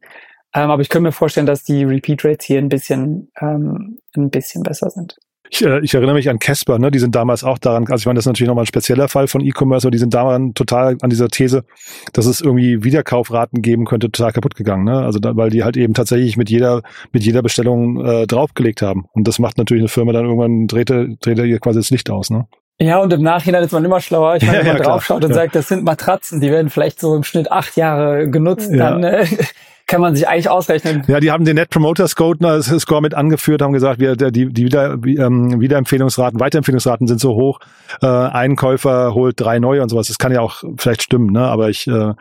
Ähm, 0.54 0.70
aber 0.70 0.82
ich 0.82 0.90
könnte 0.90 1.04
mir 1.04 1.12
vorstellen, 1.12 1.46
dass 1.46 1.64
die 1.64 1.84
Repeat 1.84 2.26
Rates 2.26 2.46
hier 2.46 2.60
ein 2.60 2.70
bisschen, 2.70 3.32
ähm, 3.40 4.00
ein 4.16 4.30
bisschen 4.30 4.64
besser 4.64 4.90
sind. 4.90 5.16
Ich, 5.54 5.66
äh, 5.66 5.82
ich 5.82 5.94
erinnere 5.94 6.16
mich 6.16 6.30
an 6.30 6.40
Casper, 6.40 6.80
ne? 6.80 6.92
Die 6.92 7.00
sind 7.00 7.14
damals 7.14 7.44
auch 7.44 7.58
daran, 7.58 7.84
also 7.90 8.02
ich 8.02 8.06
meine, 8.06 8.16
das 8.18 8.24
ist 8.24 8.28
natürlich 8.28 8.48
nochmal 8.48 8.64
ein 8.64 8.68
spezieller 8.68 9.10
Fall 9.10 9.28
von 9.28 9.42
E-Commerce, 9.42 9.86
aber 9.86 9.92
die 9.92 9.98
sind 9.98 10.14
daran 10.14 10.54
total 10.54 10.98
an 11.02 11.10
dieser 11.10 11.28
These, 11.28 11.66
dass 12.14 12.26
es 12.26 12.40
irgendwie 12.40 12.86
Wiederkaufraten 12.86 13.62
geben 13.62 13.86
könnte, 13.86 14.10
total 14.10 14.32
kaputt 14.32 14.56
gegangen, 14.56 14.86
ne? 14.86 15.00
Also 15.00 15.20
da, 15.20 15.36
weil 15.36 15.50
die 15.50 15.64
halt 15.64 15.76
eben 15.76 15.94
tatsächlich 15.94 16.38
mit 16.38 16.50
jeder, 16.50 16.84
mit 17.12 17.24
jeder 17.24 17.42
Bestellung 17.42 18.04
äh, 18.04 18.28
draufgelegt 18.28 18.82
haben. 18.82 19.06
Und 19.12 19.28
das 19.28 19.40
macht 19.40 19.58
natürlich 19.58 19.82
eine 19.82 19.90
Firma 19.90 20.14
dann 20.14 20.26
irgendwann 20.26 20.68
drehte, 20.68 21.18
drehte 21.22 21.46
ihr 21.46 21.60
quasi 21.60 21.80
das 21.80 21.90
Licht 21.90 22.10
aus, 22.10 22.30
ne? 22.30 22.48
Ja, 22.80 23.00
und 23.00 23.14
im 23.14 23.22
Nachhinein 23.22 23.64
ist 23.64 23.74
man 23.74 23.84
immer 23.84 24.00
schlauer. 24.00 24.38
Ich 24.38 24.46
meine, 24.46 24.60
wenn 24.60 24.68
man 24.68 24.78
ja, 24.78 24.84
draufschaut 24.84 25.24
und 25.26 25.32
ja. 25.32 25.36
sagt, 25.36 25.56
das 25.56 25.68
sind 25.68 25.84
Matratzen, 25.84 26.40
die 26.40 26.50
werden 26.50 26.70
vielleicht 26.70 27.00
so 27.00 27.14
im 27.14 27.24
Schnitt 27.24 27.52
acht 27.52 27.76
Jahre 27.76 28.30
genutzt, 28.30 28.72
ja. 28.72 28.90
dann 28.90 29.04
äh, 29.04 29.28
kann 29.92 30.02
man 30.02 30.16
sich 30.16 30.28
eigentlich 30.28 30.50
ausrechnen. 30.50 31.04
Ja, 31.08 31.20
die 31.20 31.32
haben 31.32 31.44
den 31.44 31.56
Net 31.56 31.70
Promoter 31.70 32.08
Score, 32.08 32.38
mit 33.02 33.14
angeführt, 33.14 33.62
haben 33.62 33.74
gesagt, 33.74 34.00
wir, 34.00 34.16
die, 34.16 34.52
die 34.52 34.66
Wieder, 34.66 34.94
ähm, 35.04 35.60
Wiederempfehlungsraten, 35.60 36.40
Weiterempfehlungsraten 36.40 37.08
sind 37.08 37.20
so 37.20 37.36
hoch. 37.36 37.60
Äh, 38.02 38.08
ein 38.08 38.56
Käufer 38.56 39.14
holt 39.14 39.40
drei 39.40 39.60
neue 39.60 39.84
und 39.84 39.90
sowas. 39.90 40.08
Das 40.08 40.18
kann 40.18 40.32
ja 40.32 40.40
auch 40.40 40.64
vielleicht 40.78 41.04
stimmen, 41.04 41.32
ne? 41.32 41.42
Aber 41.42 41.70
ich 41.70 41.88
äh, 41.88 42.14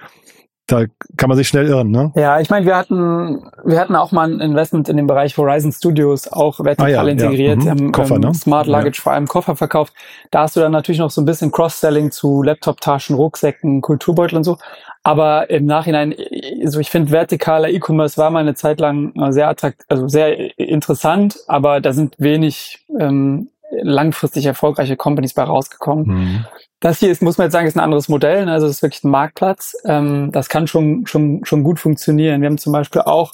da 0.66 0.84
kann 1.16 1.28
man 1.28 1.36
sich 1.36 1.48
schnell 1.48 1.66
irren, 1.66 1.90
ne? 1.90 2.12
Ja, 2.14 2.40
ich 2.40 2.48
meine, 2.48 2.64
wir 2.64 2.76
hatten, 2.76 3.42
wir 3.64 3.80
hatten 3.80 3.96
auch 3.96 4.12
mal 4.12 4.32
ein 4.32 4.40
Investment 4.40 4.88
in 4.88 4.96
dem 4.96 5.06
Bereich 5.06 5.36
Horizon 5.36 5.72
Studios, 5.72 6.28
auch 6.28 6.60
vertikal 6.60 6.86
ah, 6.86 7.02
ja, 7.04 7.08
integriert, 7.08 7.64
ja. 7.64 7.74
Mhm. 7.74 7.80
haben 7.80 7.92
Koffer, 7.92 8.14
ähm, 8.16 8.20
ne? 8.20 8.34
Smart 8.34 8.66
Luggage 8.66 8.98
ja. 8.98 9.02
vor 9.02 9.12
allem 9.12 9.26
Koffer 9.26 9.56
verkauft. 9.56 9.92
Da 10.30 10.42
hast 10.42 10.56
du 10.56 10.60
dann 10.60 10.72
natürlich 10.72 11.00
noch 11.00 11.10
so 11.10 11.20
ein 11.20 11.24
bisschen 11.24 11.50
Cross-Selling 11.50 12.10
zu 12.12 12.42
Laptop-Taschen, 12.42 13.16
Rucksäcken, 13.16 13.80
Kulturbeutel 13.80 14.36
und 14.36 14.44
so. 14.44 14.58
Aber 15.02 15.48
im 15.50 15.66
Nachhinein, 15.66 16.14
also 16.62 16.78
ich 16.78 16.90
finde, 16.90 17.10
vertikaler 17.10 17.70
E-Commerce 17.70 18.16
war 18.18 18.30
mal 18.30 18.40
eine 18.40 18.54
Zeit 18.54 18.80
lang 18.80 19.12
sehr 19.32 19.48
attrakt, 19.48 19.82
also 19.88 20.08
sehr 20.08 20.58
interessant, 20.58 21.38
aber 21.48 21.80
da 21.80 21.92
sind 21.92 22.16
wenig 22.18 22.86
ähm, 22.98 23.48
langfristig 23.82 24.46
erfolgreiche 24.46 24.96
Companies 24.96 25.34
bei 25.34 25.42
rausgekommen. 25.42 26.06
Mhm. 26.06 26.46
Das 26.80 26.98
hier 26.98 27.10
ist, 27.10 27.22
muss 27.22 27.36
man 27.36 27.46
jetzt 27.46 27.52
sagen, 27.52 27.66
ist 27.66 27.76
ein 27.76 27.80
anderes 27.80 28.08
Modell. 28.08 28.46
Ne? 28.46 28.52
Also 28.52 28.66
es 28.66 28.76
ist 28.76 28.82
wirklich 28.82 29.04
ein 29.04 29.10
Marktplatz. 29.10 29.76
Ähm, 29.84 30.30
das 30.32 30.48
kann 30.48 30.66
schon, 30.66 31.06
schon, 31.06 31.44
schon 31.44 31.62
gut 31.62 31.78
funktionieren. 31.78 32.40
Wir 32.40 32.48
haben 32.48 32.58
zum 32.58 32.72
Beispiel 32.72 33.02
auch, 33.02 33.32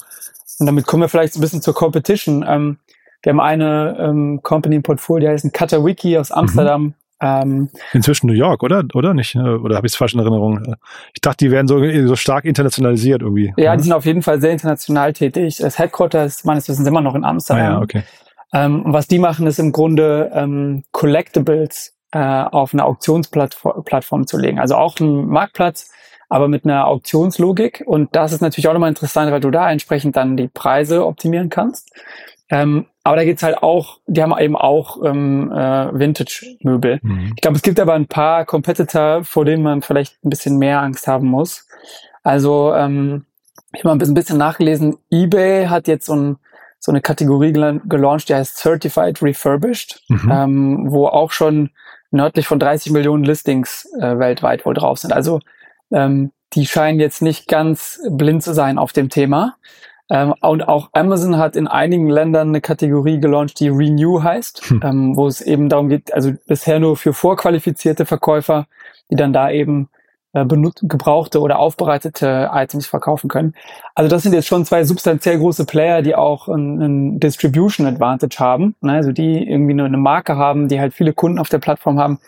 und 0.59 0.65
damit 0.65 0.85
kommen 0.85 1.03
wir 1.03 1.09
vielleicht 1.09 1.33
so 1.33 1.39
ein 1.39 1.41
bisschen 1.41 1.61
zur 1.61 1.73
Competition. 1.73 2.43
Ähm, 2.47 2.77
wir 3.23 3.31
haben 3.31 3.39
eine 3.39 3.97
ähm, 3.99 4.41
Company 4.43 4.75
im 4.75 4.83
Portfolio, 4.83 5.27
die 5.27 5.33
heißt 5.33 5.53
Katawiki 5.53 6.17
aus 6.17 6.31
Amsterdam. 6.31 6.83
Mhm. 6.83 6.93
Ähm, 7.19 7.69
Inzwischen 7.93 8.27
New 8.27 8.33
York, 8.33 8.61
oder? 8.61 8.83
Oder 8.93 9.13
nicht? 9.13 9.35
Oder 9.35 9.75
habe 9.75 9.87
ich 9.87 9.93
es 9.93 9.97
falsch 9.97 10.13
in 10.13 10.19
Erinnerung? 10.19 10.75
Ich 11.13 11.21
dachte, 11.21 11.45
die 11.45 11.51
werden 11.51 11.67
so, 11.67 11.79
so 12.07 12.15
stark 12.15 12.45
internationalisiert 12.45 13.21
irgendwie. 13.21 13.53
Ja, 13.57 13.75
die 13.75 13.83
sind 13.83 13.93
auf 13.93 14.05
jeden 14.05 14.21
Fall 14.21 14.39
sehr 14.39 14.51
international 14.51 15.13
tätig. 15.13 15.57
Das 15.57 15.79
Headquarter 15.79 16.25
ist 16.25 16.45
meines 16.45 16.69
Wissens 16.69 16.87
immer 16.87 17.01
noch 17.01 17.15
in 17.15 17.23
Amsterdam. 17.23 17.65
Ah, 17.65 17.69
ja, 17.69 17.81
okay. 17.81 18.03
Ähm, 18.53 18.83
und 18.83 18.93
was 18.93 19.07
die 19.07 19.19
machen, 19.19 19.47
ist 19.47 19.59
im 19.59 19.71
Grunde 19.71 20.31
ähm, 20.33 20.83
Collectibles 20.91 21.97
äh, 22.11 22.19
auf 22.19 22.73
eine 22.73 22.85
Auktionsplattform 22.85 24.27
zu 24.27 24.37
legen. 24.37 24.59
Also 24.59 24.75
auch 24.75 24.99
ein 24.99 25.27
Marktplatz, 25.27 25.91
aber 26.29 26.47
mit 26.47 26.65
einer 26.65 26.87
Auktionslogik. 26.87 27.83
Und 27.85 28.15
das 28.15 28.31
ist 28.31 28.41
natürlich 28.41 28.67
auch 28.67 28.73
nochmal 28.73 28.89
interessant, 28.89 29.31
weil 29.31 29.39
du 29.39 29.51
da 29.51 29.69
entsprechend 29.71 30.15
dann 30.15 30.37
die 30.37 30.47
Preise 30.47 31.05
optimieren 31.05 31.49
kannst. 31.49 31.91
Ähm, 32.49 32.85
aber 33.03 33.17
da 33.17 33.23
geht's 33.25 33.43
halt 33.43 33.61
auch, 33.61 33.99
die 34.07 34.21
haben 34.21 34.37
eben 34.37 34.55
auch 34.55 35.03
ähm, 35.03 35.51
äh, 35.51 35.99
Vintage-Möbel. 35.99 36.99
Mhm. 37.01 37.33
Ich 37.35 37.41
glaube, 37.41 37.57
es 37.57 37.61
gibt 37.61 37.79
aber 37.79 37.93
ein 37.93 38.07
paar 38.07 38.45
Competitor, 38.45 39.23
vor 39.23 39.45
denen 39.45 39.63
man 39.63 39.81
vielleicht 39.81 40.23
ein 40.23 40.29
bisschen 40.29 40.57
mehr 40.57 40.81
Angst 40.81 41.07
haben 41.07 41.27
muss. 41.27 41.67
Also 42.23 42.73
ähm, 42.73 43.25
ich 43.73 43.83
habe 43.83 43.95
mal 43.95 44.05
ein 44.05 44.13
bisschen 44.13 44.37
nachgelesen, 44.37 44.97
eBay 45.11 45.67
hat 45.67 45.87
jetzt 45.87 46.05
so 46.05 46.15
ein 46.15 46.37
so 46.79 46.91
eine 46.91 47.01
Kategorie 47.01 47.53
gelauncht, 47.53 48.29
die 48.29 48.35
heißt 48.35 48.57
Certified 48.57 49.21
Refurbished, 49.21 50.01
mhm. 50.09 50.31
ähm, 50.31 50.85
wo 50.89 51.07
auch 51.07 51.31
schon 51.31 51.71
nördlich 52.11 52.47
von 52.47 52.59
30 52.59 52.91
Millionen 52.91 53.23
Listings 53.23 53.87
äh, 53.99 54.17
weltweit 54.17 54.65
wohl 54.65 54.73
drauf 54.73 54.99
sind. 54.99 55.11
Also 55.11 55.39
ähm, 55.91 56.31
die 56.53 56.65
scheinen 56.65 56.99
jetzt 56.99 57.21
nicht 57.21 57.47
ganz 57.47 57.99
blind 58.09 58.43
zu 58.43 58.53
sein 58.53 58.77
auf 58.77 58.93
dem 58.93 59.09
Thema. 59.09 59.55
Ähm, 60.09 60.33
und 60.41 60.67
auch 60.67 60.89
Amazon 60.93 61.37
hat 61.37 61.55
in 61.55 61.67
einigen 61.67 62.09
Ländern 62.09 62.49
eine 62.49 62.61
Kategorie 62.61 63.19
gelauncht, 63.19 63.59
die 63.59 63.67
Renew 63.67 64.23
heißt, 64.23 64.61
hm. 64.69 64.81
ähm, 64.83 65.17
wo 65.17 65.27
es 65.27 65.41
eben 65.41 65.67
darum 65.67 65.89
geht, 65.89 66.13
also 66.13 66.31
bisher 66.47 66.79
nur 66.79 66.95
für 66.95 67.11
vorqualifizierte 67.11 68.05
Verkäufer, 68.05 68.67
die 69.11 69.15
dann 69.15 69.33
da 69.33 69.51
eben 69.51 69.89
gebrauchte 70.45 71.39
oder 71.41 71.59
aufbereitete 71.59 72.49
Items 72.53 72.85
verkaufen 72.85 73.29
können. 73.29 73.53
Also 73.95 74.09
das 74.09 74.23
sind 74.23 74.33
jetzt 74.33 74.47
schon 74.47 74.65
zwei 74.65 74.83
substanziell 74.83 75.37
große 75.37 75.65
Player, 75.65 76.01
die 76.01 76.15
auch 76.15 76.47
einen 76.47 77.19
Distribution 77.19 77.87
Advantage 77.87 78.37
haben, 78.39 78.75
ne? 78.81 78.93
also 78.93 79.11
die 79.11 79.49
irgendwie 79.49 79.73
nur 79.73 79.85
eine 79.85 79.97
Marke 79.97 80.35
haben, 80.35 80.67
die 80.67 80.79
halt 80.79 80.93
viele 80.93 81.13
Kunden 81.13 81.39
auf 81.39 81.49
der 81.49 81.59
Plattform 81.59 81.99
haben, 81.99 82.19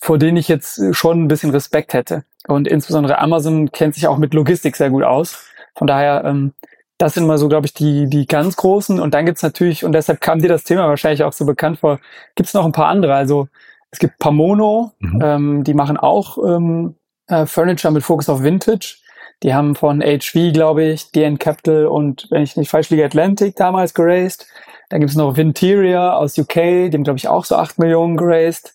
vor 0.00 0.18
denen 0.18 0.36
ich 0.36 0.48
jetzt 0.48 0.80
schon 0.92 1.22
ein 1.22 1.28
bisschen 1.28 1.50
Respekt 1.50 1.92
hätte. 1.92 2.24
Und 2.46 2.66
insbesondere 2.66 3.18
Amazon 3.18 3.70
kennt 3.72 3.94
sich 3.94 4.06
auch 4.06 4.18
mit 4.18 4.32
Logistik 4.32 4.76
sehr 4.76 4.90
gut 4.90 5.04
aus. 5.04 5.44
Von 5.74 5.86
daher, 5.86 6.24
ähm, 6.24 6.54
das 6.96 7.14
sind 7.14 7.26
mal 7.26 7.38
so, 7.38 7.48
glaube 7.48 7.66
ich, 7.66 7.74
die, 7.74 8.08
die 8.08 8.26
ganz 8.26 8.56
großen. 8.56 8.98
Und 8.98 9.14
dann 9.14 9.26
gibt's 9.26 9.42
natürlich, 9.42 9.84
und 9.84 9.92
deshalb 9.92 10.20
kam 10.20 10.40
dir 10.40 10.48
das 10.48 10.64
Thema 10.64 10.88
wahrscheinlich 10.88 11.22
auch 11.22 11.32
so 11.32 11.46
bekannt 11.46 11.78
vor, 11.80 12.00
gibt's 12.34 12.54
noch 12.54 12.64
ein 12.64 12.72
paar 12.72 12.88
andere. 12.88 13.14
Also 13.14 13.48
es 13.90 13.98
gibt 13.98 14.18
Pamono, 14.18 14.92
mhm. 14.98 15.20
ähm, 15.22 15.64
die 15.64 15.74
machen 15.74 15.96
auch 15.96 16.38
ähm, 16.38 16.96
äh, 17.28 17.46
Furniture 17.46 17.92
mit 17.92 18.02
Fokus 18.02 18.28
auf 18.28 18.42
Vintage. 18.42 18.96
Die 19.42 19.54
haben 19.54 19.74
von 19.76 20.00
HV, 20.00 20.52
glaube 20.52 20.84
ich, 20.84 21.12
DN 21.12 21.38
Capital 21.38 21.86
und, 21.86 22.26
wenn 22.30 22.42
ich 22.42 22.56
nicht 22.56 22.70
falsch 22.70 22.90
liege, 22.90 23.04
Atlantic 23.04 23.54
damals 23.56 23.94
geraced. 23.94 24.46
Dann 24.88 25.00
gibt's 25.00 25.16
noch 25.16 25.36
Vinteria 25.36 26.14
aus 26.14 26.36
UK, 26.36 26.56
haben, 26.92 27.04
glaube 27.04 27.18
ich, 27.18 27.28
auch 27.28 27.44
so 27.44 27.56
acht 27.56 27.78
Millionen 27.78 28.16
geraced. 28.16 28.74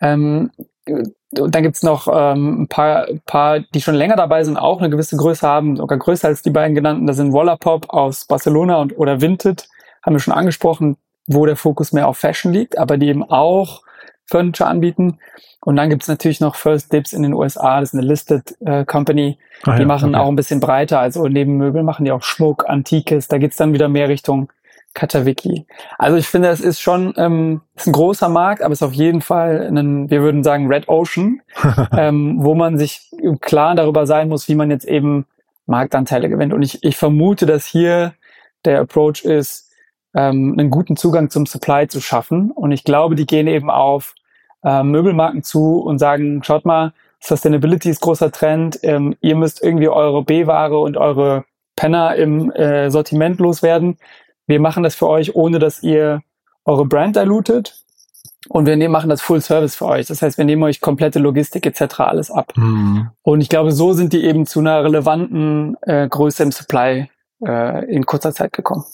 Ähm, 0.00 0.50
und 0.86 1.54
dann 1.54 1.62
gibt's 1.62 1.82
noch 1.82 2.08
ähm, 2.12 2.62
ein 2.62 2.68
paar, 2.68 3.06
paar, 3.24 3.60
die 3.60 3.80
schon 3.80 3.94
länger 3.94 4.16
dabei 4.16 4.44
sind, 4.44 4.56
auch 4.56 4.80
eine 4.80 4.90
gewisse 4.90 5.16
Größe 5.16 5.46
haben, 5.46 5.76
sogar 5.76 5.98
größer 5.98 6.28
als 6.28 6.42
die 6.42 6.50
beiden 6.50 6.74
genannten. 6.74 7.06
Das 7.06 7.16
sind 7.16 7.32
Wallapop 7.32 7.90
aus 7.90 8.26
Barcelona 8.26 8.76
und 8.76 8.96
oder 8.98 9.20
Vinted, 9.20 9.68
haben 10.02 10.14
wir 10.14 10.20
schon 10.20 10.34
angesprochen, 10.34 10.96
wo 11.26 11.46
der 11.46 11.56
Fokus 11.56 11.92
mehr 11.92 12.08
auf 12.08 12.18
Fashion 12.18 12.52
liegt, 12.52 12.76
aber 12.76 12.98
die 12.98 13.08
eben 13.08 13.24
auch 13.24 13.82
Furniture 14.26 14.68
anbieten. 14.68 15.18
Und 15.60 15.76
dann 15.76 15.88
gibt's 15.88 16.08
natürlich 16.08 16.40
noch 16.40 16.56
First 16.56 16.92
Dips 16.92 17.12
in 17.12 17.22
den 17.22 17.32
USA, 17.32 17.80
das 17.80 17.90
ist 17.90 17.98
eine 17.98 18.06
Listed 18.06 18.54
äh, 18.64 18.84
Company. 18.84 19.38
Ah, 19.62 19.76
die 19.76 19.82
ja, 19.82 19.86
machen 19.86 20.14
okay. 20.14 20.22
auch 20.22 20.28
ein 20.28 20.36
bisschen 20.36 20.60
breiter, 20.60 21.00
also 21.00 21.26
neben 21.26 21.56
Möbel 21.56 21.82
machen 21.82 22.04
die 22.04 22.12
auch 22.12 22.22
Schmuck, 22.22 22.68
Antikes, 22.68 23.28
da 23.28 23.38
geht's 23.38 23.56
dann 23.56 23.72
wieder 23.72 23.88
mehr 23.88 24.08
Richtung 24.08 24.50
Katawiki. 24.94 25.66
Also 25.98 26.16
ich 26.16 26.28
finde, 26.28 26.48
es 26.48 26.60
ist 26.60 26.80
schon 26.80 27.14
ähm, 27.16 27.62
ist 27.74 27.86
ein 27.86 27.92
großer 27.92 28.28
Markt, 28.28 28.62
aber 28.62 28.72
es 28.72 28.80
ist 28.80 28.86
auf 28.86 28.92
jeden 28.92 29.20
Fall 29.20 29.68
ein, 29.70 30.08
wir 30.08 30.22
würden 30.22 30.44
sagen, 30.44 30.68
Red 30.68 30.88
Ocean, 30.88 31.42
ähm, 31.96 32.36
wo 32.40 32.54
man 32.54 32.78
sich 32.78 33.10
klar 33.40 33.74
darüber 33.74 34.06
sein 34.06 34.28
muss, 34.28 34.48
wie 34.48 34.54
man 34.54 34.70
jetzt 34.70 34.86
eben 34.86 35.26
Marktanteile 35.66 36.28
gewinnt. 36.28 36.52
Und 36.52 36.62
ich, 36.62 36.84
ich 36.84 36.96
vermute, 36.96 37.46
dass 37.46 37.66
hier 37.66 38.14
der 38.64 38.80
Approach 38.80 39.24
ist, 39.24 39.63
ähm, 40.14 40.54
einen 40.58 40.70
guten 40.70 40.96
Zugang 40.96 41.30
zum 41.30 41.46
Supply 41.46 41.88
zu 41.88 42.00
schaffen. 42.00 42.50
Und 42.50 42.72
ich 42.72 42.84
glaube, 42.84 43.14
die 43.14 43.26
gehen 43.26 43.46
eben 43.46 43.70
auf 43.70 44.14
äh, 44.64 44.82
Möbelmarken 44.82 45.42
zu 45.42 45.80
und 45.80 45.98
sagen, 45.98 46.42
schaut 46.42 46.64
mal, 46.64 46.92
Sustainability 47.20 47.88
ist 47.90 48.00
großer 48.00 48.30
Trend, 48.30 48.78
ähm, 48.82 49.16
ihr 49.20 49.34
müsst 49.34 49.62
irgendwie 49.62 49.88
eure 49.88 50.22
B-Ware 50.22 50.78
und 50.78 50.96
eure 50.96 51.44
Penner 51.74 52.14
im 52.16 52.50
äh, 52.52 52.90
Sortiment 52.90 53.40
loswerden. 53.40 53.96
Wir 54.46 54.60
machen 54.60 54.82
das 54.82 54.94
für 54.94 55.08
euch, 55.08 55.34
ohne 55.34 55.58
dass 55.58 55.82
ihr 55.82 56.22
eure 56.64 56.84
Brand 56.84 57.16
dilutet. 57.16 57.84
Und 58.50 58.66
wir 58.66 58.76
nehmen, 58.76 58.92
machen 58.92 59.08
das 59.08 59.22
Full 59.22 59.40
Service 59.40 59.74
für 59.74 59.86
euch. 59.86 60.06
Das 60.06 60.20
heißt, 60.20 60.36
wir 60.36 60.44
nehmen 60.44 60.62
euch 60.64 60.82
komplette 60.82 61.18
Logistik 61.18 61.64
etc. 61.64 62.00
alles 62.00 62.30
ab. 62.30 62.52
Mhm. 62.56 63.08
Und 63.22 63.40
ich 63.40 63.48
glaube, 63.48 63.72
so 63.72 63.94
sind 63.94 64.12
die 64.12 64.22
eben 64.22 64.44
zu 64.44 64.60
einer 64.60 64.84
relevanten 64.84 65.78
äh, 65.80 66.06
Größe 66.06 66.42
im 66.42 66.52
Supply 66.52 67.08
äh, 67.42 67.84
in 67.86 68.04
kurzer 68.04 68.34
Zeit 68.34 68.52
gekommen. 68.52 68.84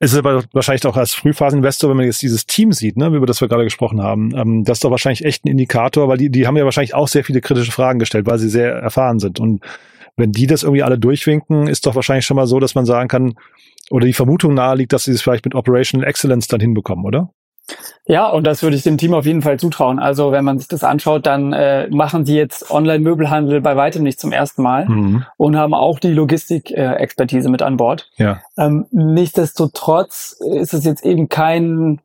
Es 0.00 0.12
ist 0.12 0.18
aber 0.18 0.44
wahrscheinlich 0.52 0.86
auch 0.86 0.96
als 0.96 1.12
Frühphaseninvestor, 1.14 1.90
wenn 1.90 1.96
man 1.96 2.06
jetzt 2.06 2.22
dieses 2.22 2.46
Team 2.46 2.72
sieht, 2.72 2.96
ne, 2.96 3.08
über 3.08 3.26
das 3.26 3.40
wir 3.40 3.48
gerade 3.48 3.64
gesprochen 3.64 4.00
haben, 4.00 4.32
ähm, 4.36 4.64
das 4.64 4.78
ist 4.78 4.84
doch 4.84 4.92
wahrscheinlich 4.92 5.24
echt 5.24 5.44
ein 5.44 5.48
Indikator, 5.48 6.08
weil 6.08 6.18
die, 6.18 6.30
die 6.30 6.46
haben 6.46 6.56
ja 6.56 6.64
wahrscheinlich 6.64 6.94
auch 6.94 7.08
sehr 7.08 7.24
viele 7.24 7.40
kritische 7.40 7.72
Fragen 7.72 7.98
gestellt, 7.98 8.26
weil 8.26 8.38
sie 8.38 8.48
sehr 8.48 8.74
erfahren 8.74 9.18
sind. 9.18 9.40
Und 9.40 9.64
wenn 10.16 10.30
die 10.30 10.46
das 10.46 10.62
irgendwie 10.62 10.84
alle 10.84 10.98
durchwinken, 10.98 11.66
ist 11.66 11.86
doch 11.86 11.96
wahrscheinlich 11.96 12.26
schon 12.26 12.36
mal 12.36 12.46
so, 12.46 12.60
dass 12.60 12.76
man 12.76 12.86
sagen 12.86 13.08
kann, 13.08 13.34
oder 13.90 14.06
die 14.06 14.12
Vermutung 14.12 14.54
nahe 14.54 14.76
liegt, 14.76 14.92
dass 14.92 15.04
sie 15.04 15.12
es 15.12 15.22
vielleicht 15.22 15.44
mit 15.44 15.54
Operational 15.54 16.06
Excellence 16.06 16.46
dann 16.46 16.60
hinbekommen, 16.60 17.04
oder? 17.04 17.30
Ja, 18.06 18.28
und 18.28 18.46
das 18.46 18.62
würde 18.62 18.76
ich 18.76 18.82
dem 18.82 18.96
Team 18.96 19.12
auf 19.12 19.26
jeden 19.26 19.42
Fall 19.42 19.58
zutrauen. 19.58 19.98
Also 19.98 20.32
wenn 20.32 20.44
man 20.44 20.58
sich 20.58 20.68
das 20.68 20.82
anschaut, 20.82 21.26
dann 21.26 21.52
äh, 21.52 21.88
machen 21.88 22.24
die 22.24 22.34
jetzt 22.34 22.70
Online-Möbelhandel 22.70 23.60
bei 23.60 23.76
weitem 23.76 24.02
nicht 24.02 24.18
zum 24.18 24.32
ersten 24.32 24.62
Mal 24.62 24.86
mhm. 24.88 25.24
und 25.36 25.56
haben 25.56 25.74
auch 25.74 25.98
die 25.98 26.12
Logistik-Expertise 26.12 27.50
mit 27.50 27.60
an 27.60 27.76
Bord. 27.76 28.10
Ja. 28.16 28.40
Ähm, 28.56 28.86
nichtsdestotrotz 28.90 30.40
ist 30.40 30.72
es 30.72 30.84
jetzt 30.84 31.04
eben 31.04 31.28
kein 31.28 32.00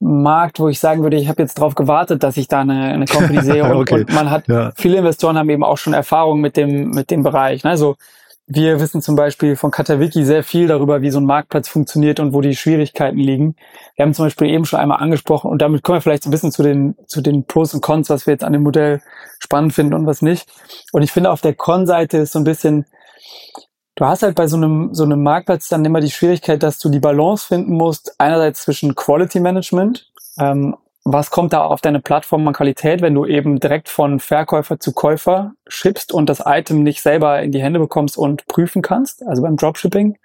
Markt, 0.00 0.60
wo 0.60 0.68
ich 0.68 0.78
sagen 0.78 1.02
würde, 1.02 1.16
ich 1.16 1.28
habe 1.28 1.42
jetzt 1.42 1.58
darauf 1.58 1.74
gewartet, 1.74 2.22
dass 2.22 2.36
ich 2.36 2.46
da 2.46 2.60
eine, 2.60 2.84
eine 2.84 3.06
Company 3.06 3.40
sehe. 3.42 3.64
Und, 3.64 3.76
okay. 3.76 3.94
und 3.94 4.12
man 4.12 4.30
hat, 4.30 4.46
ja. 4.48 4.72
viele 4.76 4.98
Investoren 4.98 5.38
haben 5.38 5.48
eben 5.48 5.64
auch 5.64 5.78
schon 5.78 5.94
Erfahrung 5.94 6.40
mit 6.40 6.56
dem, 6.56 6.90
mit 6.90 7.10
dem 7.10 7.22
Bereich. 7.22 7.64
Ne? 7.64 7.70
Also 7.70 7.96
wir 8.50 8.80
wissen 8.80 9.02
zum 9.02 9.14
Beispiel 9.14 9.56
von 9.56 9.70
Katawiki 9.70 10.24
sehr 10.24 10.42
viel 10.42 10.66
darüber, 10.66 11.02
wie 11.02 11.10
so 11.10 11.20
ein 11.20 11.26
Marktplatz 11.26 11.68
funktioniert 11.68 12.18
und 12.18 12.32
wo 12.32 12.40
die 12.40 12.56
Schwierigkeiten 12.56 13.18
liegen. 13.18 13.56
Wir 13.94 14.04
haben 14.04 14.14
zum 14.14 14.24
Beispiel 14.24 14.48
eben 14.48 14.64
schon 14.64 14.80
einmal 14.80 15.00
angesprochen 15.02 15.50
und 15.50 15.60
damit 15.60 15.82
kommen 15.82 15.98
wir 15.98 16.00
vielleicht 16.00 16.22
so 16.22 16.30
ein 16.30 16.32
bisschen 16.32 16.50
zu 16.50 16.62
den, 16.62 16.96
zu 17.06 17.20
den 17.20 17.44
Pros 17.44 17.74
und 17.74 17.82
Cons, 17.82 18.08
was 18.08 18.26
wir 18.26 18.32
jetzt 18.32 18.44
an 18.44 18.54
dem 18.54 18.62
Modell 18.62 19.02
spannend 19.38 19.74
finden 19.74 19.92
und 19.92 20.06
was 20.06 20.22
nicht. 20.22 20.48
Und 20.92 21.02
ich 21.02 21.12
finde 21.12 21.30
auf 21.30 21.42
der 21.42 21.54
Con-Seite 21.54 22.16
ist 22.16 22.32
so 22.32 22.38
ein 22.38 22.44
bisschen, 22.44 22.86
du 23.96 24.06
hast 24.06 24.22
halt 24.22 24.34
bei 24.34 24.46
so 24.46 24.56
einem, 24.56 24.94
so 24.94 25.04
einem 25.04 25.22
Marktplatz 25.22 25.68
dann 25.68 25.84
immer 25.84 26.00
die 26.00 26.10
Schwierigkeit, 26.10 26.62
dass 26.62 26.78
du 26.78 26.88
die 26.88 27.00
Balance 27.00 27.46
finden 27.46 27.74
musst, 27.74 28.18
einerseits 28.18 28.62
zwischen 28.62 28.94
Quality 28.94 29.40
Management, 29.40 30.10
ähm, 30.40 30.74
was 31.12 31.30
kommt 31.30 31.52
da 31.52 31.64
auf 31.64 31.80
deine 31.80 32.00
Plattform 32.00 32.46
an 32.46 32.54
Qualität, 32.54 33.00
wenn 33.00 33.14
du 33.14 33.24
eben 33.24 33.60
direkt 33.60 33.88
von 33.88 34.20
Verkäufer 34.20 34.78
zu 34.78 34.92
Käufer 34.92 35.52
schippst 35.66 36.12
und 36.12 36.28
das 36.28 36.42
Item 36.44 36.82
nicht 36.82 37.00
selber 37.00 37.42
in 37.42 37.52
die 37.52 37.62
Hände 37.62 37.78
bekommst 37.78 38.18
und 38.18 38.46
prüfen 38.46 38.82
kannst, 38.82 39.26
also 39.26 39.42
beim 39.42 39.56
Dropshipping, 39.56 40.18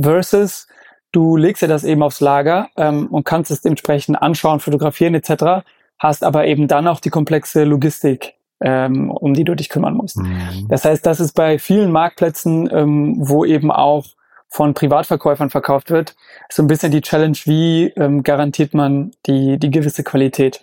versus 0.00 0.66
du 1.12 1.36
legst 1.36 1.62
dir 1.62 1.68
das 1.68 1.84
eben 1.84 2.02
aufs 2.02 2.20
Lager 2.20 2.68
ähm, 2.76 3.06
und 3.06 3.24
kannst 3.24 3.50
es 3.50 3.62
dementsprechend 3.62 4.20
anschauen, 4.20 4.60
fotografieren 4.60 5.14
etc., 5.14 5.64
hast 5.98 6.24
aber 6.24 6.46
eben 6.46 6.66
dann 6.66 6.88
auch 6.88 7.00
die 7.00 7.10
komplexe 7.10 7.64
Logistik, 7.64 8.34
ähm, 8.60 9.10
um 9.10 9.34
die 9.34 9.44
du 9.44 9.54
dich 9.54 9.68
kümmern 9.68 9.94
musst. 9.94 10.18
Mhm. 10.18 10.66
Das 10.68 10.84
heißt, 10.84 11.06
das 11.06 11.20
ist 11.20 11.34
bei 11.34 11.58
vielen 11.58 11.92
Marktplätzen, 11.92 12.68
ähm, 12.72 13.16
wo 13.18 13.44
eben 13.44 13.70
auch 13.70 14.06
von 14.54 14.72
Privatverkäufern 14.72 15.50
verkauft 15.50 15.90
wird, 15.90 16.14
so 16.48 16.62
ein 16.62 16.68
bisschen 16.68 16.92
die 16.92 17.00
Challenge, 17.00 17.36
wie 17.44 17.88
ähm, 17.96 18.22
garantiert 18.22 18.72
man 18.72 19.10
die, 19.26 19.58
die 19.58 19.72
gewisse 19.72 20.04
Qualität. 20.04 20.60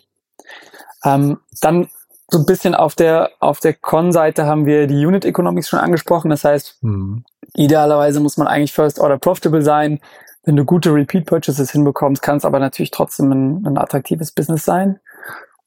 Ähm, 1.03 1.39
dann 1.59 1.89
so 2.29 2.39
ein 2.39 2.45
bisschen 2.45 2.73
auf 2.73 2.95
der, 2.95 3.31
auf 3.41 3.59
der 3.59 3.73
Con-Seite 3.73 4.45
haben 4.45 4.65
wir 4.65 4.87
die 4.87 5.05
Unit 5.05 5.25
Economics 5.25 5.67
schon 5.67 5.79
angesprochen. 5.79 6.29
Das 6.29 6.45
heißt, 6.45 6.77
mhm. 6.83 7.25
idealerweise 7.53 8.21
muss 8.21 8.37
man 8.37 8.47
eigentlich 8.47 8.71
First 8.71 8.97
Order 8.97 9.17
profitable 9.17 9.61
sein. 9.61 9.99
Wenn 10.45 10.55
du 10.55 10.63
gute 10.63 10.93
Repeat 10.93 11.25
Purchases 11.25 11.71
hinbekommst, 11.71 12.21
kann 12.21 12.37
es 12.37 12.45
aber 12.45 12.59
natürlich 12.59 12.91
trotzdem 12.91 13.29
ein, 13.33 13.65
ein 13.65 13.77
attraktives 13.77 14.31
Business 14.31 14.63
sein. 14.63 15.01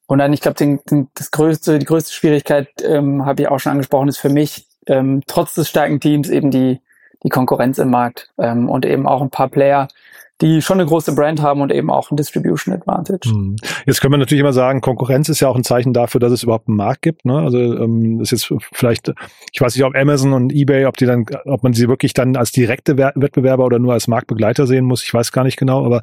Und 0.07 0.17
dann, 0.17 0.33
ich 0.33 0.41
glaube, 0.41 0.57
den, 0.57 0.79
den, 0.89 1.09
das 1.13 1.29
größte, 1.29 1.77
die 1.77 1.85
größte 1.85 2.11
Schwierigkeit, 2.11 2.69
ähm, 2.81 3.23
habe 3.23 3.43
ich 3.43 3.49
auch 3.49 3.59
schon 3.59 3.73
angesprochen, 3.73 4.07
ist 4.07 4.17
für 4.17 4.29
mich, 4.29 4.67
ähm, 4.87 5.21
trotz 5.27 5.53
des 5.53 5.69
starken 5.69 5.99
Teams 5.99 6.29
eben 6.29 6.49
die, 6.49 6.81
die 7.25 7.29
Konkurrenz 7.29 7.79
im 7.79 7.89
Markt 7.89 8.29
ähm, 8.37 8.69
und 8.69 8.85
eben 8.85 9.07
auch 9.07 9.21
ein 9.21 9.31
paar 9.31 9.49
Player, 9.49 9.87
die 10.41 10.61
schon 10.61 10.79
eine 10.79 10.87
große 10.87 11.15
Brand 11.15 11.41
haben 11.41 11.61
und 11.61 11.71
eben 11.71 11.89
auch 11.89 12.11
ein 12.11 12.17
Distribution 12.17 12.73
Advantage. 12.73 13.29
Hm. 13.29 13.55
Jetzt 13.85 14.01
können 14.01 14.13
wir 14.13 14.17
natürlich 14.17 14.41
immer 14.41 14.53
sagen, 14.53 14.81
Konkurrenz 14.81 15.29
ist 15.29 15.39
ja 15.39 15.47
auch 15.47 15.55
ein 15.55 15.63
Zeichen 15.63 15.93
dafür, 15.93 16.19
dass 16.19 16.31
es 16.31 16.43
überhaupt 16.43 16.67
einen 16.67 16.77
Markt 16.77 17.01
gibt. 17.01 17.25
Ne? 17.25 17.37
Also 17.37 17.57
ähm, 17.57 18.19
ist 18.21 18.31
jetzt 18.31 18.53
vielleicht, 18.73 19.13
ich 19.53 19.61
weiß 19.61 19.75
nicht, 19.75 19.85
ob 19.85 19.95
Amazon 19.95 20.33
und 20.33 20.53
eBay, 20.53 20.85
ob 20.85 20.97
die 20.97 21.05
dann, 21.05 21.25
ob 21.45 21.63
man 21.63 21.73
sie 21.73 21.87
wirklich 21.87 22.13
dann 22.13 22.35
als 22.35 22.51
direkte 22.51 22.97
Wettbewerber 22.97 23.65
oder 23.65 23.79
nur 23.79 23.93
als 23.93 24.07
Marktbegleiter 24.07 24.67
sehen 24.67 24.85
muss, 24.85 25.03
ich 25.03 25.13
weiß 25.13 25.31
gar 25.31 25.45
nicht 25.45 25.57
genau, 25.57 25.85
aber 25.85 26.01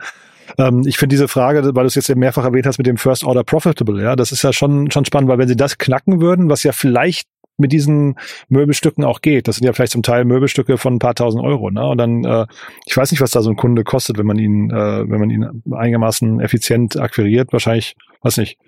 ähm, 0.58 0.82
ich 0.87 0.98
finde 0.98 1.14
diese 1.14 1.28
Frage, 1.28 1.62
weil 1.62 1.85
du 1.85 1.87
es 1.87 1.94
jetzt 1.94 2.14
mehrfach 2.14 2.44
erwähnt 2.44 2.66
hast 2.66 2.78
mit 2.78 2.87
dem 2.87 2.96
First 2.96 3.24
Order 3.24 3.44
Profitable, 3.44 4.02
ja, 4.02 4.16
das 4.16 4.32
ist 4.32 4.42
ja 4.42 4.52
schon, 4.52 4.90
schon 4.90 5.04
spannend, 5.04 5.28
weil 5.30 5.38
wenn 5.38 5.48
sie 5.48 5.56
das 5.56 5.78
knacken 5.78 6.20
würden, 6.20 6.48
was 6.48 6.62
ja 6.62 6.72
vielleicht 6.72 7.28
mit 7.59 7.73
diesen 7.73 8.17
Möbelstücken 8.49 9.05
auch 9.05 9.21
geht. 9.21 9.49
Das 9.49 9.57
sind 9.57 9.67
ja 9.67 9.73
vielleicht 9.73 9.93
zum 9.93 10.03
Teil 10.03 10.25
Möbelstücke 10.25 10.79
von 10.79 10.95
ein 10.95 10.99
paar 10.99 11.15
tausend 11.15 11.43
Euro. 11.45 11.71
Ne? 11.71 11.87
Und 11.87 11.99
dann, 11.99 12.25
äh, 12.25 12.47
ich 12.87 12.97
weiß 12.97 13.11
nicht, 13.11 13.21
was 13.21 13.31
da 13.31 13.43
so 13.43 13.51
ein 13.51 13.57
Kunde 13.57 13.85
kostet, 13.85 14.19
wenn 14.19 14.27
man 14.27 14.38
ihn, 14.38 14.71
äh, 14.71 15.09
wenn 15.09 15.21
man 15.21 15.31
ihn 15.31 15.62
einigermaßen 15.71 16.41
effizient 16.41 16.99
akquiriert. 16.99 17.53
Wahrscheinlich, 17.53 17.97
weiß 18.23 18.38
nicht, 18.38 18.59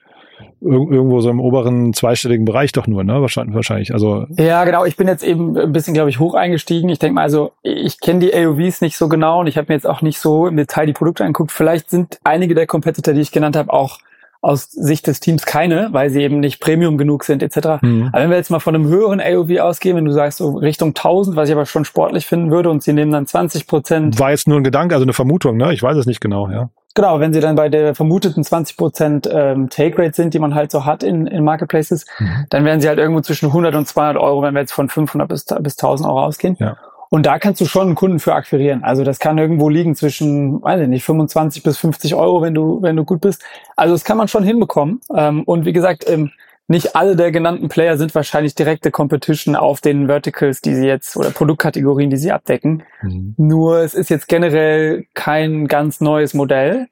irgendwo 0.61 1.21
so 1.21 1.31
im 1.31 1.41
oberen 1.41 1.93
zweistelligen 1.93 2.45
Bereich 2.45 2.73
doch 2.73 2.87
nur, 2.87 3.05
ne? 3.05 3.21
Wahrscheinlich, 3.21 3.55
wahrscheinlich. 3.55 3.93
Also 3.93 4.27
ja, 4.37 4.65
genau. 4.65 4.85
Ich 4.85 4.97
bin 4.97 5.09
jetzt 5.09 5.23
eben 5.23 5.57
ein 5.57 5.73
bisschen, 5.73 5.95
glaube 5.95 6.11
ich, 6.11 6.19
hoch 6.19 6.35
eingestiegen. 6.35 6.89
Ich 6.89 6.99
denke 6.99 7.15
mal, 7.15 7.23
also 7.23 7.53
ich 7.63 8.01
kenne 8.01 8.21
die 8.21 8.35
AOVs 8.35 8.81
nicht 8.81 8.97
so 8.97 9.09
genau 9.09 9.41
und 9.41 9.47
ich 9.47 9.57
habe 9.57 9.67
mir 9.69 9.75
jetzt 9.75 9.87
auch 9.87 10.03
nicht 10.03 10.19
so 10.19 10.47
im 10.47 10.57
Detail 10.57 10.87
die 10.87 10.93
Produkte 10.93 11.25
angeguckt. 11.25 11.53
Vielleicht 11.53 11.91
sind 11.91 12.19
einige 12.25 12.55
der 12.55 12.67
Competitor, 12.67 13.15
die 13.15 13.21
ich 13.21 13.33
genannt 13.33 13.57
habe, 13.57 13.73
auch 13.73 13.99
aus 14.45 14.71
Sicht 14.71 15.07
des 15.07 15.21
Teams 15.21 15.47
keine, 15.47 15.89
weil 15.93 16.11
sie 16.11 16.23
eben 16.23 16.39
nicht 16.41 16.61
Premium 16.61 16.99
genug 16.99 17.25
sind 17.25 17.43
etc. 17.43 17.83
Mhm. 17.83 18.11
Aber 18.13 18.23
wenn 18.23 18.31
wir 18.31 18.37
jetzt 18.37 18.51
mal 18.51 18.61
von 18.61 18.75
einem 18.75 18.87
höheren 18.87 19.21
AOV 19.21 19.59
ausgehen, 19.61 19.97
wenn 19.97 20.05
du 20.05 20.13
sagst 20.13 20.39
so 20.39 20.51
Richtung 20.57 20.91
1000, 20.91 21.35
was 21.37 21.49
ich 21.49 21.55
aber 21.55 21.67
schon 21.67 21.85
sportlich 21.85 22.27
finden 22.27 22.51
würde 22.51 22.69
und 22.71 22.83
sie 22.83 22.93
nehmen 22.93 23.11
dann 23.11 23.27
20 23.27 23.67
Prozent. 23.67 24.19
War 24.19 24.31
jetzt 24.31 24.47
nur 24.47 24.59
ein 24.59 24.65
Gedanke, 24.65 24.95
also 24.95 25.05
eine 25.05 25.15
Vermutung, 25.15 25.57
ne? 25.57 25.73
Ich 25.73 25.83
weiß 25.83 25.97
es 25.97 26.07
nicht 26.07 26.21
genau, 26.21 26.49
ja. 26.51 26.69
Genau, 26.95 27.19
wenn 27.19 27.33
sie 27.33 27.41
dann 27.41 27.57
bei 27.57 27.69
der 27.69 27.95
vermuteten 27.97 28.45
20 28.45 28.77
Prozent 28.77 29.29
ähm, 29.33 29.69
Take 29.69 29.99
Rate 29.99 30.15
sind, 30.15 30.33
die 30.33 30.39
man 30.39 30.55
halt 30.55 30.71
so 30.71 30.85
hat 30.85 31.03
in, 31.03 31.27
in 31.27 31.43
Marketplaces, 31.43 32.07
mhm. 32.21 32.47
dann 32.51 32.65
werden 32.65 32.81
sie 32.81 32.89
halt 32.89 32.99
irgendwo 32.99 33.21
zwischen 33.21 33.47
100 33.47 33.75
und 33.75 33.89
200 33.89 34.23
Euro, 34.23 34.43
wenn 34.43 34.55
wir 34.55 34.61
jetzt 34.61 34.73
von 34.73 34.89
500 34.89 35.29
bis, 35.29 35.45
bis 35.45 35.77
1000 35.77 36.09
Euro 36.09 36.23
ausgehen. 36.23 36.57
Ja. 36.61 36.77
Und 37.15 37.27
da 37.27 37.39
kannst 37.39 37.61
du 37.61 37.67
schon 37.67 37.87
einen 37.87 37.95
Kunden 37.95 38.19
für 38.19 38.35
akquirieren. 38.35 38.83
Also 38.83 39.05
das 39.05 39.21
kann 39.21 39.39
irgendwo 39.39 39.69
liegen 39.69 39.95
zwischen, 39.95 40.61
weiß 40.61 40.81
ich 40.81 40.89
nicht, 40.89 41.05
25 41.05 41.63
bis 41.63 41.79
50 41.79 42.17
Euro, 42.17 42.43
wenn 42.43 42.55
du, 42.55 42.83
wenn 42.83 42.97
du 42.97 43.05
gut 43.05 43.21
bist. 43.21 43.41
Also 43.77 43.95
das 43.95 44.03
kann 44.03 44.17
man 44.17 44.27
schon 44.27 44.43
hinbekommen. 44.43 45.01
Ähm, 45.15 45.45
und 45.45 45.65
wie 45.65 45.73
gesagt, 45.73 46.11
ähm, 46.11 46.33
nicht 46.67 46.97
alle 46.97 47.15
der 47.15 47.31
genannten 47.31 47.69
Player 47.69 47.99
sind 47.99 48.15
wahrscheinlich 48.15 48.55
direkte 48.55 48.91
Competition 48.91 49.55
auf 49.55 49.81
den 49.81 50.07
Verticals, 50.07 50.61
die 50.61 50.75
sie 50.75 50.87
jetzt 50.87 51.17
oder 51.17 51.31
Produktkategorien, 51.31 52.11
die 52.11 52.17
sie 52.17 52.33
abdecken. 52.33 52.83
Mhm. 53.03 53.35
Nur 53.37 53.79
es 53.79 53.95
ist 53.95 54.09
jetzt 54.09 54.29
generell 54.29 55.07
kein 55.13 55.67
ganz 55.67 56.01
neues 56.01 56.33
Modell. 56.33 56.87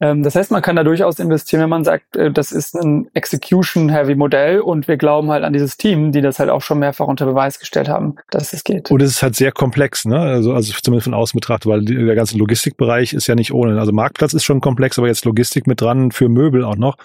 Ähm, 0.00 0.22
das 0.22 0.34
heißt, 0.34 0.50
man 0.50 0.62
kann 0.62 0.76
da 0.76 0.84
durchaus 0.84 1.18
investieren, 1.18 1.60
wenn 1.60 1.68
man 1.68 1.84
sagt, 1.84 2.16
äh, 2.16 2.32
das 2.32 2.52
ist 2.52 2.74
ein 2.74 3.10
Execution-Heavy-Modell 3.12 4.60
und 4.60 4.88
wir 4.88 4.96
glauben 4.96 5.30
halt 5.30 5.44
an 5.44 5.52
dieses 5.52 5.76
Team, 5.76 6.12
die 6.12 6.22
das 6.22 6.38
halt 6.38 6.48
auch 6.48 6.62
schon 6.62 6.78
mehrfach 6.78 7.06
unter 7.06 7.26
Beweis 7.26 7.58
gestellt 7.58 7.90
haben, 7.90 8.14
dass 8.30 8.54
es 8.54 8.64
geht. 8.64 8.90
Und 8.90 9.02
es 9.02 9.10
ist 9.10 9.22
halt 9.22 9.36
sehr 9.36 9.52
komplex, 9.52 10.06
ne? 10.06 10.18
Also, 10.18 10.54
also 10.54 10.72
zumindest 10.82 11.04
von 11.04 11.14
außen 11.14 11.38
betrachtet, 11.38 11.70
weil 11.70 11.84
der 11.84 12.14
ganze 12.14 12.38
Logistikbereich 12.38 13.12
ist 13.12 13.26
ja 13.26 13.34
nicht 13.34 13.52
ohne. 13.52 13.78
Also 13.78 13.92
Marktplatz 13.92 14.32
ist 14.32 14.44
schon 14.44 14.62
komplex, 14.62 14.98
aber 14.98 15.08
jetzt 15.08 15.26
Logistik 15.26 15.66
mit 15.66 15.82
dran 15.82 16.10
für 16.10 16.30
Möbel 16.30 16.64
auch 16.64 16.76
noch 16.76 16.96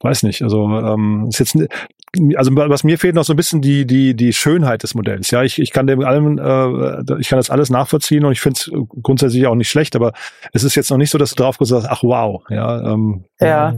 weiß 0.00 0.22
nicht. 0.24 0.42
Also 0.42 0.64
ähm, 0.64 1.26
ist 1.28 1.38
jetzt 1.38 1.56
also 2.36 2.54
was 2.54 2.84
mir 2.84 2.98
fehlt 2.98 3.14
noch 3.14 3.24
so 3.24 3.32
ein 3.32 3.36
bisschen 3.36 3.60
die 3.60 3.86
die 3.86 4.14
die 4.14 4.32
Schönheit 4.32 4.82
des 4.82 4.94
Modells. 4.94 5.30
Ja, 5.30 5.42
ich, 5.42 5.60
ich 5.60 5.70
kann 5.70 5.86
dem 5.86 6.00
allem 6.00 6.38
äh, 6.38 7.20
ich 7.20 7.28
kann 7.28 7.38
das 7.38 7.50
alles 7.50 7.70
nachvollziehen 7.70 8.24
und 8.24 8.32
ich 8.32 8.40
finde 8.40 8.58
es 8.58 8.70
grundsätzlich 9.02 9.46
auch 9.46 9.54
nicht 9.54 9.68
schlecht, 9.68 9.96
aber 9.96 10.12
es 10.52 10.64
ist 10.64 10.74
jetzt 10.74 10.90
noch 10.90 10.98
nicht 10.98 11.10
so, 11.10 11.18
dass 11.18 11.34
du 11.34 11.42
drauf 11.42 11.58
gesagt 11.58 11.84
hast, 11.84 11.90
ach 11.90 12.02
wow, 12.02 12.42
ja. 12.48 12.92
Ähm, 12.92 13.24
ja. 13.40 13.46
ja. 13.46 13.74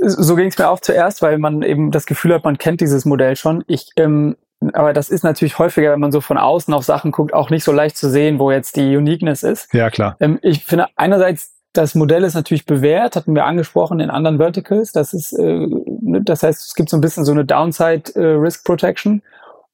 So 0.00 0.34
ging 0.34 0.48
es 0.48 0.58
mir 0.58 0.68
auch 0.68 0.80
zuerst, 0.80 1.22
weil 1.22 1.38
man 1.38 1.62
eben 1.62 1.90
das 1.90 2.06
Gefühl 2.06 2.34
hat, 2.34 2.44
man 2.44 2.58
kennt 2.58 2.80
dieses 2.80 3.04
Modell 3.04 3.36
schon. 3.36 3.62
Ich 3.66 3.90
ähm, 3.96 4.36
aber 4.72 4.92
das 4.92 5.10
ist 5.10 5.24
natürlich 5.24 5.58
häufiger, 5.58 5.92
wenn 5.92 6.00
man 6.00 6.12
so 6.12 6.20
von 6.20 6.38
außen 6.38 6.72
auf 6.72 6.84
Sachen 6.84 7.10
guckt, 7.10 7.34
auch 7.34 7.50
nicht 7.50 7.64
so 7.64 7.72
leicht 7.72 7.96
zu 7.96 8.08
sehen, 8.08 8.38
wo 8.38 8.50
jetzt 8.50 8.76
die 8.76 8.96
Uniqueness 8.96 9.42
ist. 9.42 9.72
Ja, 9.74 9.90
klar. 9.90 10.16
Ähm, 10.20 10.38
ich 10.42 10.64
finde 10.64 10.86
einerseits 10.96 11.53
das 11.74 11.94
Modell 11.94 12.24
ist 12.24 12.34
natürlich 12.34 12.66
bewährt, 12.66 13.16
hatten 13.16 13.34
wir 13.34 13.44
angesprochen 13.44 14.00
in 14.00 14.08
anderen 14.08 14.38
Verticals. 14.38 14.92
Das 14.92 15.12
ist, 15.12 15.32
äh, 15.32 15.66
ne, 16.00 16.22
das 16.22 16.42
heißt, 16.42 16.68
es 16.68 16.74
gibt 16.74 16.88
so 16.88 16.96
ein 16.96 17.00
bisschen 17.00 17.24
so 17.24 17.32
eine 17.32 17.44
Downside 17.44 18.14
äh, 18.14 18.34
Risk 18.36 18.64
Protection. 18.64 19.22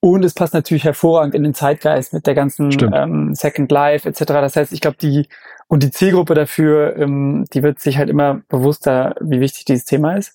Und 0.02 0.24
es 0.24 0.32
passt 0.32 0.54
natürlich 0.54 0.84
hervorragend 0.84 1.34
in 1.34 1.42
den 1.42 1.52
Zeitgeist 1.52 2.14
mit 2.14 2.26
der 2.26 2.34
ganzen 2.34 2.70
ähm, 2.94 3.34
Second 3.34 3.70
Life 3.70 4.08
etc. 4.08 4.24
Das 4.24 4.56
heißt, 4.56 4.72
ich 4.72 4.80
glaube, 4.80 4.96
die 5.00 5.28
und 5.68 5.82
die 5.82 5.90
Zielgruppe 5.90 6.34
dafür, 6.34 6.96
ähm, 6.96 7.44
die 7.52 7.62
wird 7.62 7.80
sich 7.80 7.98
halt 7.98 8.08
immer 8.08 8.40
bewusster, 8.48 9.14
wie 9.20 9.40
wichtig 9.40 9.66
dieses 9.66 9.84
Thema 9.84 10.16
ist. 10.16 10.34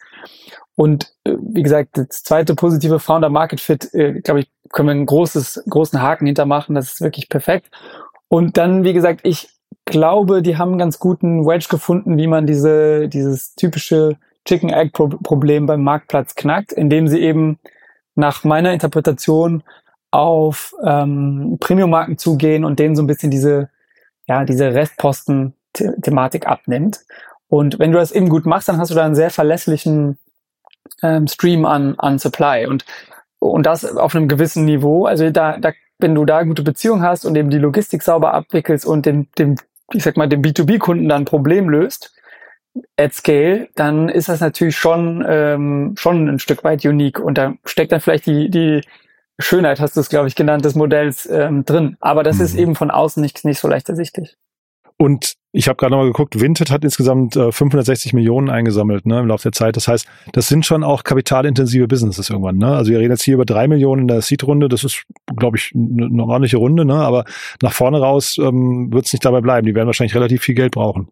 Und 0.75 1.13
äh, 1.23 1.33
wie 1.41 1.63
gesagt, 1.63 1.97
das 1.97 2.23
zweite 2.23 2.53
positive 2.53 2.99
Founder 2.99 3.29
Market 3.29 3.59
Fit, 3.59 3.91
äh, 3.93 4.21
glaube 4.21 4.41
ich, 4.41 4.51
können 4.71 4.87
wir 4.87 4.91
einen 4.91 5.07
großes, 5.07 5.63
großen 5.67 5.99
Haken 5.99 6.27
hintermachen. 6.27 6.75
Das 6.75 6.93
ist 6.93 7.01
wirklich 7.01 7.27
perfekt. 7.27 7.71
Und 8.27 8.57
dann, 8.57 8.83
wie 8.83 8.93
gesagt, 8.93 9.21
ich 9.23 9.49
glaube, 9.85 10.41
die 10.41 10.57
haben 10.57 10.69
einen 10.69 10.79
ganz 10.79 10.99
guten 10.99 11.45
Wedge 11.45 11.67
gefunden, 11.69 12.17
wie 12.17 12.27
man 12.27 12.45
diese, 12.45 13.07
dieses 13.07 13.55
typische 13.55 14.17
Chicken-Egg-Problem 14.45 15.65
beim 15.65 15.83
Marktplatz 15.83 16.35
knackt, 16.35 16.71
indem 16.71 17.07
sie 17.07 17.21
eben 17.21 17.59
nach 18.15 18.43
meiner 18.43 18.73
Interpretation 18.73 19.63
auf 20.11 20.73
ähm, 20.83 21.57
Premium-Marken 21.59 22.17
zugehen 22.17 22.63
und 22.63 22.79
denen 22.79 22.95
so 22.95 23.03
ein 23.03 23.07
bisschen 23.07 23.31
diese, 23.31 23.69
ja, 24.27 24.45
diese 24.45 24.73
Restposten 24.73 25.53
Thematik 25.73 26.47
abnimmt. 26.47 27.01
Und 27.49 27.79
wenn 27.79 27.91
du 27.91 27.99
das 27.99 28.11
eben 28.11 28.29
gut 28.29 28.45
machst, 28.45 28.69
dann 28.69 28.77
hast 28.77 28.91
du 28.91 28.95
da 28.95 29.05
einen 29.05 29.15
sehr 29.15 29.29
verlässlichen 29.29 30.17
ähm, 31.03 31.27
Stream 31.27 31.65
an, 31.65 31.95
an 31.97 32.17
Supply 32.17 32.65
und, 32.65 32.85
und 33.39 33.65
das 33.65 33.85
auf 33.85 34.15
einem 34.15 34.27
gewissen 34.27 34.65
Niveau. 34.65 35.05
Also 35.05 35.29
da, 35.29 35.57
da, 35.57 35.71
wenn 35.99 36.15
du 36.15 36.25
da 36.25 36.43
gute 36.43 36.63
Beziehungen 36.63 37.01
hast 37.01 37.25
und 37.25 37.35
eben 37.35 37.49
die 37.49 37.57
Logistik 37.57 38.03
sauber 38.03 38.33
abwickelst 38.33 38.85
und 38.85 39.05
dem, 39.05 39.27
dem 39.37 39.55
ich 39.93 40.03
sag 40.03 40.17
mal, 40.17 40.27
dem 40.27 40.41
B2B-Kunden 40.41 41.09
dann 41.09 41.23
ein 41.23 41.25
Problem 41.25 41.69
löst, 41.69 42.13
at 42.97 43.13
scale, 43.13 43.69
dann 43.75 44.09
ist 44.09 44.29
das 44.29 44.41
natürlich 44.41 44.77
schon, 44.77 45.23
ähm, 45.27 45.95
schon 45.97 46.27
ein 46.27 46.39
Stück 46.39 46.63
weit 46.63 46.85
unique. 46.85 47.19
Und 47.19 47.37
da 47.37 47.53
steckt 47.63 47.91
dann 47.91 48.01
vielleicht 48.01 48.25
die, 48.25 48.49
die 48.49 48.81
Schönheit, 49.39 49.79
hast 49.79 49.95
du 49.95 50.01
es, 50.01 50.09
glaube 50.09 50.27
ich, 50.27 50.35
genannt, 50.35 50.65
des 50.65 50.75
Modells 50.75 51.25
ähm, 51.25 51.65
drin. 51.65 51.97
Aber 51.99 52.23
das 52.23 52.37
mhm. 52.37 52.45
ist 52.45 52.55
eben 52.55 52.75
von 52.75 52.91
außen 52.91 53.21
nicht, 53.21 53.45
nicht 53.45 53.59
so 53.59 53.67
leicht 53.67 53.89
ersichtlich. 53.89 54.35
Und 54.97 55.35
ich 55.55 55.69
habe 55.69 55.77
gerade 55.77 55.91
nochmal 55.91 56.07
geguckt, 56.07 56.39
Vinted 56.39 56.69
hat 56.69 56.83
insgesamt 56.83 57.37
äh, 57.37 57.51
560 57.51 58.11
Millionen 58.11 58.49
eingesammelt 58.49 59.05
ne, 59.05 59.19
im 59.19 59.27
Laufe 59.27 59.43
der 59.43 59.51
Zeit. 59.53 59.77
Das 59.77 59.87
heißt, 59.87 60.05
das 60.33 60.49
sind 60.49 60.65
schon 60.65 60.83
auch 60.83 61.03
kapitalintensive 61.03 61.87
Businesses 61.87 62.29
irgendwann. 62.29 62.57
Ne? 62.57 62.75
Also 62.75 62.91
wir 62.91 62.99
reden 62.99 63.11
jetzt 63.11 63.23
hier 63.23 63.35
über 63.35 63.45
drei 63.45 63.67
Millionen 63.69 64.01
in 64.01 64.07
der 64.09 64.21
Seed-Runde. 64.21 64.67
Das 64.67 64.83
ist, 64.83 65.03
glaube 65.37 65.57
ich, 65.57 65.71
eine, 65.73 66.07
eine 66.07 66.23
ordentliche 66.23 66.57
Runde. 66.57 66.83
Ne? 66.83 66.95
Aber 66.95 67.23
nach 67.61 67.71
vorne 67.71 67.99
raus 68.01 68.37
ähm, 68.37 68.91
wird 68.91 69.05
es 69.05 69.13
nicht 69.13 69.23
dabei 69.23 69.39
bleiben. 69.39 69.65
Die 69.65 69.73
werden 69.73 69.87
wahrscheinlich 69.87 70.15
relativ 70.15 70.41
viel 70.43 70.55
Geld 70.55 70.73
brauchen. 70.73 71.07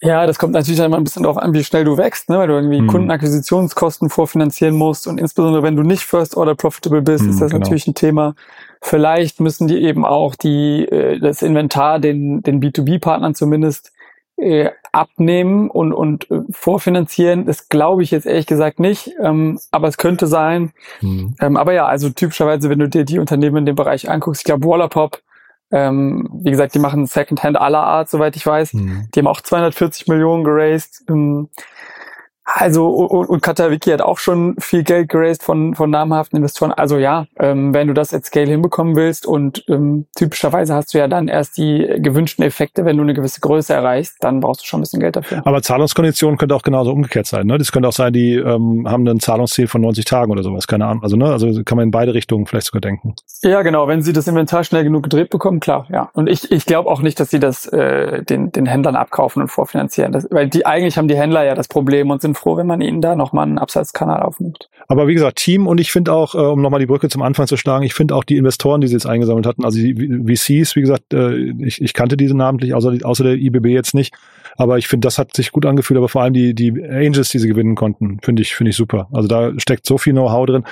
Ja, 0.00 0.26
das 0.26 0.38
kommt 0.38 0.54
natürlich 0.54 0.80
immer 0.80 0.96
ein 0.96 1.04
bisschen 1.04 1.24
darauf 1.24 1.36
an, 1.36 1.52
wie 1.52 1.62
schnell 1.62 1.84
du 1.84 1.98
wächst, 1.98 2.30
ne? 2.30 2.38
weil 2.38 2.48
du 2.48 2.54
irgendwie 2.54 2.80
mhm. 2.80 2.86
Kundenakquisitionskosten 2.86 4.08
vorfinanzieren 4.08 4.74
musst 4.74 5.06
und 5.06 5.20
insbesondere 5.20 5.62
wenn 5.62 5.76
du 5.76 5.82
nicht 5.82 6.02
First 6.02 6.34
Order 6.38 6.54
Profitable 6.54 7.02
bist, 7.02 7.24
mhm, 7.24 7.30
ist 7.30 7.42
das 7.42 7.50
genau. 7.50 7.60
natürlich 7.60 7.86
ein 7.86 7.94
Thema. 7.94 8.34
Vielleicht 8.82 9.40
müssen 9.40 9.68
die 9.68 9.82
eben 9.82 10.04
auch 10.04 10.34
die 10.34 10.84
äh, 10.84 11.18
das 11.18 11.42
Inventar 11.42 11.98
den 11.98 12.42
den 12.42 12.62
B2B-Partnern 12.62 13.34
zumindest 13.34 13.92
äh, 14.36 14.70
abnehmen 14.92 15.70
und 15.70 15.92
und 15.92 16.30
äh, 16.30 16.40
vorfinanzieren. 16.50 17.46
Das 17.46 17.68
glaube 17.68 18.02
ich 18.02 18.10
jetzt 18.10 18.26
ehrlich 18.26 18.46
gesagt 18.46 18.80
nicht, 18.80 19.12
ähm, 19.22 19.58
aber 19.70 19.88
es 19.88 19.98
könnte 19.98 20.26
sein. 20.26 20.72
Mhm. 21.00 21.34
Ähm, 21.40 21.56
aber 21.56 21.72
ja, 21.72 21.86
also 21.86 22.10
typischerweise, 22.10 22.70
wenn 22.70 22.78
du 22.78 22.88
dir 22.88 23.04
die 23.04 23.18
Unternehmen 23.18 23.58
in 23.58 23.66
dem 23.66 23.76
Bereich 23.76 24.08
anguckst, 24.08 24.40
ich 24.40 24.46
glaube 24.46 24.66
Wallapop 24.66 25.20
ähm, 25.72 26.28
wie 26.32 26.50
gesagt, 26.50 26.74
die 26.74 26.80
machen 26.80 27.06
Secondhand 27.06 27.56
aller 27.56 27.82
Art, 27.82 28.10
soweit 28.10 28.34
ich 28.36 28.44
weiß. 28.44 28.74
Mhm. 28.74 29.08
Die 29.14 29.20
haben 29.20 29.26
auch 29.28 29.40
240 29.40 30.08
Millionen 30.08 30.42
geraced. 30.42 31.04
Ähm, 31.08 31.48
also 32.44 32.88
und, 32.88 33.28
und 33.28 33.42
Katawiki 33.42 33.90
hat 33.90 34.02
auch 34.02 34.18
schon 34.18 34.56
viel 34.58 34.82
Geld 34.82 35.08
geraced 35.08 35.42
von, 35.42 35.74
von 35.74 35.90
namhaften 35.90 36.38
Investoren. 36.38 36.72
Also 36.72 36.98
ja, 36.98 37.26
ähm, 37.38 37.72
wenn 37.74 37.86
du 37.86 37.94
das 37.94 38.12
at 38.12 38.24
Scale 38.24 38.50
hinbekommen 38.50 38.96
willst 38.96 39.26
und 39.26 39.64
ähm, 39.68 40.06
typischerweise 40.16 40.74
hast 40.74 40.92
du 40.92 40.98
ja 40.98 41.08
dann 41.08 41.28
erst 41.28 41.56
die 41.58 41.86
gewünschten 41.98 42.44
Effekte, 42.44 42.84
wenn 42.84 42.96
du 42.96 43.02
eine 43.02 43.14
gewisse 43.14 43.40
Größe 43.40 43.72
erreichst, 43.72 44.16
dann 44.20 44.40
brauchst 44.40 44.62
du 44.62 44.66
schon 44.66 44.80
ein 44.80 44.82
bisschen 44.82 45.00
Geld 45.00 45.16
dafür. 45.16 45.42
Aber 45.44 45.62
Zahlungskonditionen 45.62 46.38
könnte 46.38 46.54
auch 46.54 46.62
genauso 46.62 46.92
umgekehrt 46.92 47.26
sein. 47.26 47.46
Ne? 47.46 47.58
Das 47.58 47.72
könnte 47.72 47.88
auch 47.88 47.92
sein, 47.92 48.12
die 48.12 48.34
ähm, 48.34 48.86
haben 48.88 49.06
ein 49.06 49.20
Zahlungsziel 49.20 49.68
von 49.68 49.80
90 49.80 50.04
Tagen 50.04 50.32
oder 50.32 50.42
sowas, 50.42 50.66
keine 50.66 50.86
Ahnung. 50.86 51.02
Also 51.02 51.16
ne, 51.16 51.26
also 51.26 51.62
kann 51.64 51.76
man 51.76 51.84
in 51.84 51.90
beide 51.90 52.14
Richtungen 52.14 52.46
vielleicht 52.46 52.66
sogar 52.66 52.80
denken. 52.80 53.14
Ja, 53.42 53.62
genau. 53.62 53.86
Wenn 53.86 54.02
sie 54.02 54.12
das 54.12 54.26
Inventar 54.26 54.64
schnell 54.64 54.84
genug 54.84 55.04
gedreht 55.04 55.30
bekommen, 55.30 55.60
klar, 55.60 55.86
ja. 55.90 56.10
Und 56.14 56.28
ich, 56.28 56.50
ich 56.50 56.66
glaube 56.66 56.90
auch 56.90 57.00
nicht, 57.00 57.20
dass 57.20 57.30
sie 57.30 57.38
das 57.38 57.66
äh, 57.66 58.22
den, 58.24 58.50
den 58.52 58.66
Händlern 58.66 58.96
abkaufen 58.96 59.42
und 59.42 59.48
vorfinanzieren. 59.48 60.12
Das, 60.12 60.26
weil 60.30 60.48
die 60.48 60.66
eigentlich 60.66 60.98
haben 60.98 61.08
die 61.08 61.16
Händler 61.16 61.44
ja 61.44 61.54
das 61.54 61.68
Problem 61.68 62.10
und 62.10 62.20
sind 62.20 62.29
froh, 62.34 62.56
wenn 62.56 62.66
man 62.66 62.80
ihnen 62.80 63.00
da 63.00 63.14
nochmal 63.14 63.46
einen 63.46 63.58
Absatzkanal 63.58 64.22
aufnimmt. 64.22 64.68
Aber 64.88 65.06
wie 65.06 65.14
gesagt, 65.14 65.38
Team 65.38 65.66
und 65.66 65.80
ich 65.80 65.92
finde 65.92 66.12
auch, 66.12 66.34
äh, 66.34 66.38
um 66.38 66.62
nochmal 66.62 66.80
die 66.80 66.86
Brücke 66.86 67.08
zum 67.08 67.22
Anfang 67.22 67.46
zu 67.46 67.56
schlagen, 67.56 67.84
ich 67.84 67.94
finde 67.94 68.14
auch 68.14 68.24
die 68.24 68.36
Investoren, 68.36 68.80
die 68.80 68.88
sie 68.88 68.94
jetzt 68.94 69.06
eingesammelt 69.06 69.46
hatten, 69.46 69.64
also 69.64 69.78
die 69.78 69.94
VCs, 69.94 70.76
wie 70.76 70.80
gesagt, 70.80 71.14
äh, 71.14 71.52
ich, 71.60 71.80
ich 71.80 71.94
kannte 71.94 72.16
diese 72.16 72.36
namentlich, 72.36 72.74
außer, 72.74 72.94
außer 73.02 73.24
der 73.24 73.34
IBB 73.34 73.66
jetzt 73.66 73.94
nicht. 73.94 74.14
Aber 74.56 74.78
ich 74.78 74.88
finde, 74.88 75.06
das 75.06 75.18
hat 75.18 75.34
sich 75.34 75.52
gut 75.52 75.64
angefühlt, 75.64 75.98
aber 75.98 76.08
vor 76.08 76.22
allem 76.22 76.34
die, 76.34 76.54
die 76.54 76.70
Angels, 76.70 77.28
die 77.30 77.38
sie 77.38 77.48
gewinnen 77.48 77.76
konnten, 77.76 78.18
finde 78.22 78.42
ich, 78.42 78.54
finde 78.54 78.70
ich 78.70 78.76
super. 78.76 79.08
Also 79.12 79.28
da 79.28 79.52
steckt 79.58 79.86
so 79.86 79.96
viel 79.98 80.12
Know-how 80.12 80.46
drin. 80.46 80.64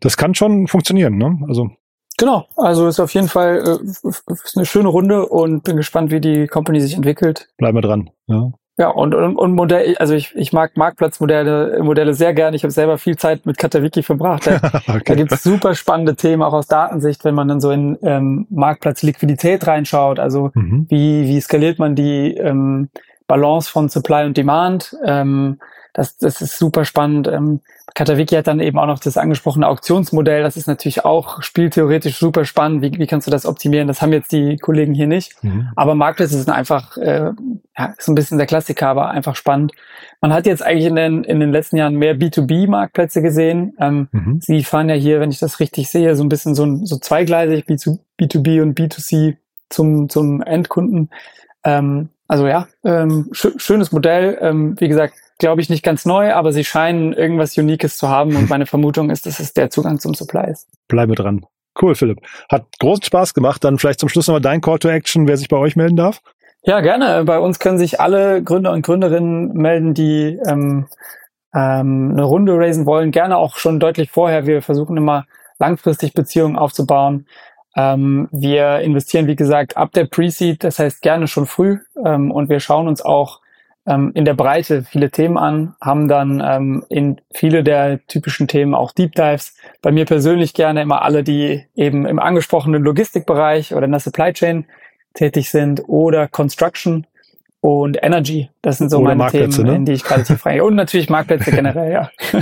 Das 0.00 0.16
kann 0.16 0.34
schon 0.34 0.66
funktionieren, 0.68 1.16
ne? 1.16 1.38
Also. 1.48 1.70
Genau, 2.18 2.46
also 2.56 2.86
ist 2.86 3.00
auf 3.00 3.12
jeden 3.14 3.28
Fall 3.28 3.80
äh, 4.04 4.10
eine 4.54 4.66
schöne 4.66 4.88
Runde 4.88 5.26
und 5.26 5.64
bin 5.64 5.76
gespannt, 5.76 6.10
wie 6.10 6.20
die 6.20 6.46
Company 6.46 6.80
sich 6.80 6.94
entwickelt. 6.94 7.48
Bleiben 7.56 7.76
wir 7.76 7.82
dran. 7.82 8.10
Ja. 8.26 8.52
Ja, 8.78 8.88
und, 8.88 9.14
und, 9.14 9.36
und 9.36 9.52
Modell, 9.52 9.96
also 9.98 10.14
ich, 10.14 10.34
ich 10.34 10.52
mag 10.54 10.76
Marktplatzmodelle 10.78 11.82
Modelle 11.82 12.14
sehr 12.14 12.32
gerne. 12.32 12.56
Ich 12.56 12.62
habe 12.62 12.72
selber 12.72 12.96
viel 12.96 13.18
Zeit 13.18 13.44
mit 13.44 13.58
Katawiki 13.58 14.02
verbracht. 14.02 14.46
Da, 14.46 14.56
okay. 14.88 15.02
da 15.04 15.14
gibt 15.14 15.30
es 15.30 15.42
super 15.42 15.74
spannende 15.74 16.16
Themen, 16.16 16.42
auch 16.42 16.54
aus 16.54 16.68
Datensicht, 16.68 17.24
wenn 17.24 17.34
man 17.34 17.48
dann 17.48 17.60
so 17.60 17.70
in 17.70 17.98
ähm, 18.02 18.46
Marktplatzliquidität 18.48 19.66
reinschaut. 19.66 20.18
Also 20.18 20.52
mhm. 20.54 20.86
wie, 20.88 21.28
wie 21.28 21.40
skaliert 21.40 21.78
man 21.78 21.94
die 21.94 22.34
ähm, 22.34 22.88
Balance 23.26 23.70
von 23.70 23.90
Supply 23.90 24.24
und 24.24 24.38
Demand? 24.38 24.96
Ähm, 25.04 25.58
das, 25.92 26.16
das 26.16 26.40
ist 26.40 26.58
super 26.58 26.84
spannend. 26.84 27.28
Ähm, 27.28 27.60
Katawiki 27.94 28.34
hat 28.34 28.46
dann 28.46 28.60
eben 28.60 28.78
auch 28.78 28.86
noch 28.86 28.98
das 28.98 29.18
angesprochene 29.18 29.68
Auktionsmodell. 29.68 30.42
Das 30.42 30.56
ist 30.56 30.66
natürlich 30.66 31.04
auch 31.04 31.42
spieltheoretisch 31.42 32.18
super 32.18 32.46
spannend. 32.46 32.80
Wie, 32.80 32.98
wie 32.98 33.06
kannst 33.06 33.26
du 33.26 33.30
das 33.30 33.44
optimieren? 33.44 33.88
Das 33.88 34.00
haben 34.00 34.12
jetzt 34.12 34.32
die 34.32 34.56
Kollegen 34.56 34.94
hier 34.94 35.06
nicht. 35.06 35.42
Mhm. 35.44 35.68
Aber 35.76 35.94
Marktplätze 35.94 36.38
sind 36.38 36.48
einfach, 36.48 36.96
äh, 36.96 37.32
ja, 37.76 37.94
ist 37.98 38.08
ein 38.08 38.14
bisschen 38.14 38.38
der 38.38 38.46
Klassiker, 38.46 38.88
aber 38.88 39.10
einfach 39.10 39.36
spannend. 39.36 39.72
Man 40.22 40.32
hat 40.32 40.46
jetzt 40.46 40.62
eigentlich 40.62 40.86
in 40.86 40.96
den, 40.96 41.24
in 41.24 41.40
den 41.40 41.52
letzten 41.52 41.76
Jahren 41.76 41.96
mehr 41.96 42.16
B2B-Marktplätze 42.16 43.20
gesehen. 43.20 43.76
Ähm, 43.78 44.08
mhm. 44.12 44.40
Sie 44.40 44.64
fahren 44.64 44.88
ja 44.88 44.94
hier, 44.94 45.20
wenn 45.20 45.30
ich 45.30 45.40
das 45.40 45.60
richtig 45.60 45.90
sehe, 45.90 46.16
so 46.16 46.24
ein 46.24 46.30
bisschen 46.30 46.54
so, 46.54 46.84
so 46.84 46.96
zweigleisig, 46.96 47.66
B2B 47.66 48.62
und 48.62 48.78
B2C 48.78 49.36
zum, 49.68 50.08
zum 50.08 50.40
Endkunden. 50.40 51.10
Ähm, 51.64 52.08
also 52.28 52.46
ja, 52.46 52.66
ähm, 52.82 53.28
sch 53.32 53.48
schönes 53.58 53.92
Modell. 53.92 54.38
Ähm, 54.40 54.76
wie 54.78 54.88
gesagt, 54.88 55.14
glaube 55.42 55.60
ich, 55.60 55.68
nicht 55.68 55.82
ganz 55.82 56.06
neu, 56.06 56.32
aber 56.32 56.52
sie 56.52 56.64
scheinen 56.64 57.12
irgendwas 57.12 57.58
Unikes 57.58 57.98
zu 57.98 58.08
haben 58.08 58.36
und 58.36 58.48
meine 58.48 58.64
Vermutung 58.64 59.10
ist, 59.10 59.26
dass 59.26 59.40
es 59.40 59.52
der 59.52 59.70
Zugang 59.70 59.98
zum 59.98 60.14
Supply 60.14 60.48
ist. 60.48 60.68
Bleibe 60.86 61.16
dran. 61.16 61.44
Cool, 61.80 61.96
Philipp. 61.96 62.20
Hat 62.48 62.66
großen 62.78 63.02
Spaß 63.02 63.34
gemacht. 63.34 63.64
Dann 63.64 63.78
vielleicht 63.78 63.98
zum 63.98 64.08
Schluss 64.08 64.28
nochmal 64.28 64.40
dein 64.40 64.60
Call 64.60 64.78
to 64.78 64.88
Action, 64.88 65.26
wer 65.26 65.36
sich 65.36 65.48
bei 65.48 65.56
euch 65.56 65.74
melden 65.74 65.96
darf. 65.96 66.20
Ja, 66.62 66.80
gerne. 66.80 67.24
Bei 67.24 67.40
uns 67.40 67.58
können 67.58 67.76
sich 67.76 67.98
alle 68.00 68.40
Gründer 68.42 68.70
und 68.70 68.82
Gründerinnen 68.82 69.52
melden, 69.52 69.94
die 69.94 70.38
ähm, 70.46 70.86
ähm, 71.52 72.10
eine 72.12 72.22
Runde 72.22 72.56
raisen 72.56 72.86
wollen. 72.86 73.10
Gerne 73.10 73.36
auch 73.36 73.56
schon 73.56 73.80
deutlich 73.80 74.12
vorher. 74.12 74.46
Wir 74.46 74.62
versuchen 74.62 74.96
immer 74.96 75.26
langfristig 75.58 76.14
Beziehungen 76.14 76.56
aufzubauen. 76.56 77.26
Ähm, 77.74 78.28
wir 78.30 78.78
investieren, 78.78 79.26
wie 79.26 79.34
gesagt, 79.34 79.76
ab 79.76 79.90
der 79.90 80.04
Pre-Seed, 80.04 80.62
das 80.62 80.78
heißt 80.78 81.02
gerne 81.02 81.26
schon 81.26 81.46
früh. 81.46 81.78
Ähm, 82.04 82.30
und 82.30 82.48
wir 82.48 82.60
schauen 82.60 82.86
uns 82.86 83.02
auch 83.02 83.41
ähm, 83.86 84.12
in 84.14 84.24
der 84.24 84.34
Breite 84.34 84.84
viele 84.84 85.10
Themen 85.10 85.36
an, 85.36 85.74
haben 85.80 86.08
dann 86.08 86.42
ähm, 86.44 86.84
in 86.88 87.20
viele 87.32 87.64
der 87.64 88.04
typischen 88.06 88.48
Themen 88.48 88.74
auch 88.74 88.92
Deep 88.92 89.14
Dives. 89.14 89.56
Bei 89.80 89.90
mir 89.90 90.04
persönlich 90.04 90.54
gerne 90.54 90.82
immer 90.82 91.02
alle, 91.02 91.22
die 91.24 91.64
eben 91.74 92.06
im 92.06 92.18
angesprochenen 92.18 92.82
Logistikbereich 92.82 93.74
oder 93.74 93.86
in 93.86 93.92
der 93.92 94.00
Supply 94.00 94.32
Chain 94.32 94.66
tätig 95.14 95.50
sind 95.50 95.82
oder 95.88 96.28
Construction 96.28 97.06
und 97.60 97.98
Energy. 98.02 98.50
Das 98.60 98.78
sind 98.78 98.90
so 98.90 98.98
oder 98.98 99.14
meine 99.14 99.30
Themen, 99.30 99.66
ne? 99.66 99.74
in 99.76 99.84
die 99.84 99.92
ich 99.92 100.04
gerade 100.04 100.24
tief 100.24 100.44
reingehe. 100.46 100.64
Und 100.64 100.74
natürlich 100.74 101.10
Marktplätze 101.10 101.50
generell, 101.50 101.92
ja. 101.92 102.10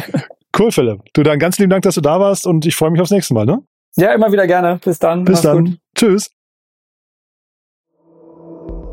Cool, 0.58 0.72
Philipp. 0.72 1.02
Du 1.12 1.22
dann 1.22 1.38
ganz 1.38 1.58
lieben 1.58 1.70
Dank, 1.70 1.84
dass 1.84 1.94
du 1.94 2.00
da 2.00 2.18
warst 2.18 2.44
und 2.44 2.66
ich 2.66 2.74
freue 2.74 2.90
mich 2.90 3.00
aufs 3.00 3.12
nächste 3.12 3.34
Mal, 3.34 3.46
ne? 3.46 3.62
Ja, 3.96 4.12
immer 4.12 4.32
wieder 4.32 4.48
gerne. 4.48 4.80
Bis 4.84 4.98
dann. 4.98 5.24
Bis 5.24 5.34
Mach's 5.34 5.42
dann. 5.42 5.64
Gut. 5.64 5.78
Tschüss. 5.94 6.30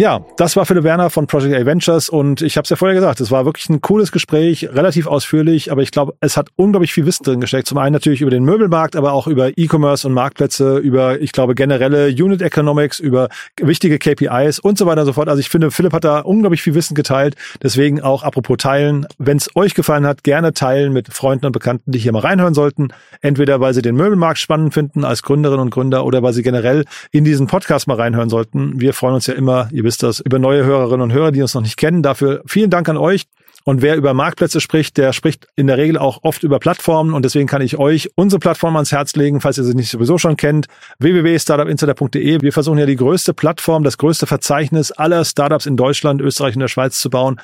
Ja, 0.00 0.24
das 0.38 0.56
war 0.56 0.64
Philipp 0.64 0.84
Werner 0.84 1.10
von 1.10 1.26
Project 1.26 1.54
A 1.54 1.66
Ventures 1.66 2.08
und 2.08 2.40
ich 2.40 2.56
habe 2.56 2.64
es 2.64 2.70
ja 2.70 2.76
vorher 2.76 2.94
gesagt, 2.94 3.20
es 3.20 3.30
war 3.30 3.44
wirklich 3.44 3.68
ein 3.68 3.82
cooles 3.82 4.12
Gespräch, 4.12 4.66
relativ 4.72 5.06
ausführlich, 5.06 5.70
aber 5.70 5.82
ich 5.82 5.90
glaube, 5.90 6.14
es 6.20 6.38
hat 6.38 6.48
unglaublich 6.56 6.94
viel 6.94 7.04
Wissen 7.04 7.22
drin 7.22 7.38
gesteckt. 7.38 7.66
Zum 7.66 7.76
einen 7.76 7.92
natürlich 7.92 8.22
über 8.22 8.30
den 8.30 8.42
Möbelmarkt, 8.42 8.96
aber 8.96 9.12
auch 9.12 9.26
über 9.26 9.58
E-Commerce 9.58 10.08
und 10.08 10.14
Marktplätze, 10.14 10.78
über, 10.78 11.20
ich 11.20 11.32
glaube, 11.32 11.54
generelle 11.54 12.06
Unit 12.06 12.40
Economics, 12.40 12.98
über 12.98 13.28
wichtige 13.60 13.98
KPIs 13.98 14.58
und 14.58 14.78
so 14.78 14.86
weiter 14.86 15.02
und 15.02 15.06
so 15.06 15.12
fort. 15.12 15.28
Also 15.28 15.38
ich 15.38 15.50
finde, 15.50 15.70
Philipp 15.70 15.92
hat 15.92 16.04
da 16.04 16.20
unglaublich 16.20 16.62
viel 16.62 16.74
Wissen 16.74 16.94
geteilt. 16.94 17.36
Deswegen 17.62 18.00
auch 18.00 18.22
apropos 18.22 18.56
teilen. 18.56 19.06
Wenn 19.18 19.36
es 19.36 19.54
euch 19.54 19.74
gefallen 19.74 20.06
hat, 20.06 20.24
gerne 20.24 20.54
teilen 20.54 20.94
mit 20.94 21.12
Freunden 21.12 21.44
und 21.44 21.52
Bekannten, 21.52 21.92
die 21.92 21.98
hier 21.98 22.12
mal 22.12 22.20
reinhören 22.20 22.54
sollten. 22.54 22.88
Entweder 23.20 23.60
weil 23.60 23.74
sie 23.74 23.82
den 23.82 23.96
Möbelmarkt 23.96 24.38
spannend 24.38 24.72
finden 24.72 25.04
als 25.04 25.22
Gründerinnen 25.22 25.60
und 25.60 25.70
Gründer 25.70 26.06
oder 26.06 26.22
weil 26.22 26.32
sie 26.32 26.42
generell 26.42 26.86
in 27.10 27.24
diesen 27.24 27.48
Podcast 27.48 27.86
mal 27.86 27.98
reinhören 27.98 28.30
sollten. 28.30 28.80
Wir 28.80 28.94
freuen 28.94 29.16
uns 29.16 29.26
ja 29.26 29.34
immer, 29.34 29.68
ihr 29.72 29.89
wisst 29.90 30.04
das, 30.04 30.20
über 30.20 30.38
neue 30.38 30.64
Hörerinnen 30.64 31.00
und 31.00 31.12
Hörer, 31.12 31.32
die 31.32 31.42
uns 31.42 31.52
noch 31.52 31.62
nicht 31.62 31.76
kennen. 31.76 32.04
Dafür 32.04 32.42
vielen 32.46 32.70
Dank 32.70 32.88
an 32.88 32.96
euch. 32.96 33.24
Und 33.64 33.82
wer 33.82 33.96
über 33.96 34.14
Marktplätze 34.14 34.60
spricht, 34.60 34.96
der 34.96 35.12
spricht 35.12 35.48
in 35.56 35.66
der 35.66 35.78
Regel 35.78 35.98
auch 35.98 36.20
oft 36.22 36.44
über 36.44 36.60
Plattformen. 36.60 37.12
Und 37.12 37.24
deswegen 37.24 37.48
kann 37.48 37.60
ich 37.60 37.76
euch 37.76 38.08
unsere 38.14 38.38
Plattform 38.38 38.76
ans 38.76 38.92
Herz 38.92 39.16
legen, 39.16 39.40
falls 39.40 39.58
ihr 39.58 39.64
sie 39.64 39.74
nicht 39.74 39.90
sowieso 39.90 40.16
schon 40.16 40.36
kennt. 40.36 40.66
www.startupinsider.de. 41.00 42.40
Wir 42.40 42.52
versuchen 42.52 42.78
ja 42.78 42.86
die 42.86 42.94
größte 42.94 43.34
Plattform, 43.34 43.82
das 43.82 43.98
größte 43.98 44.26
Verzeichnis 44.26 44.92
aller 44.92 45.24
Startups 45.24 45.66
in 45.66 45.76
Deutschland, 45.76 46.22
Österreich 46.22 46.54
und 46.54 46.60
der 46.60 46.68
Schweiz 46.68 47.00
zu 47.00 47.10
bauen. 47.10 47.40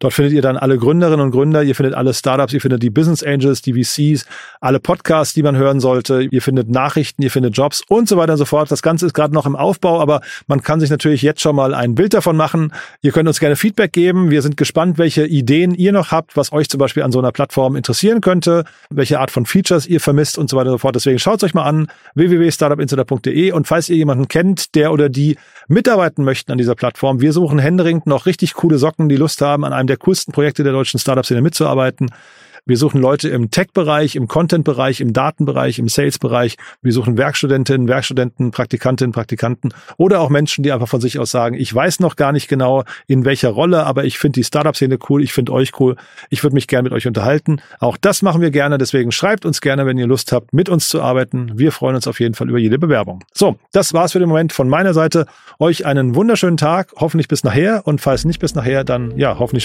Dort 0.00 0.14
findet 0.14 0.32
ihr 0.32 0.40
dann 0.40 0.56
alle 0.56 0.78
Gründerinnen 0.78 1.20
und 1.20 1.30
Gründer, 1.30 1.62
ihr 1.62 1.74
findet 1.74 1.94
alle 1.94 2.14
Startups, 2.14 2.54
ihr 2.54 2.60
findet 2.62 2.82
die 2.82 2.88
Business 2.88 3.22
Angels, 3.22 3.60
die 3.60 3.74
VCs, 3.74 4.24
alle 4.58 4.80
Podcasts, 4.80 5.34
die 5.34 5.42
man 5.42 5.56
hören 5.56 5.78
sollte, 5.78 6.22
ihr 6.22 6.40
findet 6.40 6.70
Nachrichten, 6.70 7.20
ihr 7.20 7.30
findet 7.30 7.54
Jobs 7.54 7.82
und 7.86 8.08
so 8.08 8.16
weiter 8.16 8.32
und 8.32 8.38
so 8.38 8.46
fort. 8.46 8.70
Das 8.70 8.80
Ganze 8.80 9.04
ist 9.04 9.12
gerade 9.12 9.34
noch 9.34 9.44
im 9.44 9.56
Aufbau, 9.56 10.00
aber 10.00 10.22
man 10.46 10.62
kann 10.62 10.80
sich 10.80 10.88
natürlich 10.88 11.20
jetzt 11.20 11.42
schon 11.42 11.54
mal 11.54 11.74
ein 11.74 11.94
Bild 11.94 12.14
davon 12.14 12.34
machen. 12.34 12.72
Ihr 13.02 13.12
könnt 13.12 13.28
uns 13.28 13.40
gerne 13.40 13.56
Feedback 13.56 13.92
geben. 13.92 14.30
Wir 14.30 14.40
sind 14.40 14.56
gespannt, 14.56 14.96
welche 14.96 15.26
Ideen 15.26 15.74
ihr 15.74 15.92
noch 15.92 16.12
habt, 16.12 16.34
was 16.34 16.50
euch 16.50 16.70
zum 16.70 16.78
Beispiel 16.78 17.02
an 17.02 17.12
so 17.12 17.18
einer 17.18 17.30
Plattform 17.30 17.76
interessieren 17.76 18.22
könnte, 18.22 18.64
welche 18.88 19.20
Art 19.20 19.30
von 19.30 19.44
Features 19.44 19.86
ihr 19.86 20.00
vermisst 20.00 20.38
und 20.38 20.48
so 20.48 20.56
weiter 20.56 20.70
und 20.70 20.76
so 20.76 20.78
fort. 20.78 20.96
Deswegen 20.96 21.18
schaut 21.18 21.36
es 21.36 21.44
euch 21.44 21.52
mal 21.52 21.64
an, 21.64 21.88
www.startupinsider.de 22.14 23.52
und 23.52 23.68
falls 23.68 23.90
ihr 23.90 23.96
jemanden 23.96 24.28
kennt, 24.28 24.74
der 24.74 24.92
oder 24.92 25.10
die 25.10 25.36
mitarbeiten 25.68 26.24
möchten 26.24 26.52
an 26.52 26.56
dieser 26.58 26.74
Plattform, 26.74 27.20
wir 27.20 27.34
suchen 27.34 27.58
händeringend 27.58 28.06
noch 28.06 28.24
richtig 28.24 28.54
coole 28.54 28.78
Socken, 28.78 29.10
die 29.10 29.16
Lust 29.16 29.42
haben, 29.42 29.66
an 29.66 29.74
einem 29.74 29.89
der 29.90 29.98
coolsten 29.98 30.32
Projekte 30.32 30.62
der 30.62 30.72
deutschen 30.72 30.98
Startup-Szene 30.98 31.42
mitzuarbeiten. 31.42 32.10
Wir 32.66 32.76
suchen 32.76 33.00
Leute 33.00 33.28
im 33.28 33.50
Tech-Bereich, 33.50 34.16
im 34.16 34.28
Content-Bereich, 34.28 35.00
im 35.00 35.12
Datenbereich, 35.12 35.78
im 35.78 35.88
Sales-Bereich. 35.88 36.56
Wir 36.82 36.92
suchen 36.92 37.16
Werkstudentinnen, 37.16 37.88
Werkstudenten, 37.88 38.50
Praktikantinnen, 38.50 39.12
Praktikanten 39.12 39.72
oder 39.96 40.20
auch 40.20 40.28
Menschen, 40.28 40.62
die 40.62 40.72
einfach 40.72 40.88
von 40.88 41.00
sich 41.00 41.18
aus 41.18 41.30
sagen, 41.30 41.56
ich 41.56 41.74
weiß 41.74 42.00
noch 42.00 42.16
gar 42.16 42.32
nicht 42.32 42.48
genau, 42.48 42.84
in 43.06 43.24
welcher 43.24 43.50
Rolle, 43.50 43.86
aber 43.86 44.04
ich 44.04 44.18
finde 44.18 44.40
die 44.40 44.44
Startup-Szene 44.44 44.98
cool, 45.08 45.22
ich 45.22 45.32
finde 45.32 45.52
euch 45.52 45.72
cool, 45.80 45.96
ich 46.28 46.42
würde 46.42 46.54
mich 46.54 46.68
gerne 46.68 46.84
mit 46.84 46.92
euch 46.92 47.06
unterhalten. 47.06 47.60
Auch 47.78 47.96
das 47.96 48.22
machen 48.22 48.40
wir 48.40 48.50
gerne, 48.50 48.78
deswegen 48.78 49.10
schreibt 49.10 49.44
uns 49.44 49.60
gerne, 49.60 49.86
wenn 49.86 49.98
ihr 49.98 50.06
Lust 50.06 50.32
habt, 50.32 50.52
mit 50.52 50.68
uns 50.68 50.88
zu 50.88 51.02
arbeiten. 51.02 51.52
Wir 51.58 51.72
freuen 51.72 51.96
uns 51.96 52.06
auf 52.06 52.20
jeden 52.20 52.34
Fall 52.34 52.48
über 52.48 52.58
jede 52.58 52.78
Bewerbung. 52.78 53.24
So, 53.32 53.56
das 53.72 53.94
war's 53.94 54.12
für 54.12 54.18
den 54.18 54.28
Moment 54.28 54.52
von 54.52 54.68
meiner 54.68 54.94
Seite. 54.94 55.26
Euch 55.58 55.86
einen 55.86 56.14
wunderschönen 56.14 56.56
Tag, 56.56 56.92
hoffentlich 56.96 57.28
bis 57.28 57.42
nachher 57.42 57.86
und 57.86 58.00
falls 58.00 58.24
nicht 58.24 58.38
bis 58.38 58.54
nachher, 58.54 58.84
dann 58.84 59.18
ja, 59.18 59.38
hoffentlich 59.38 59.64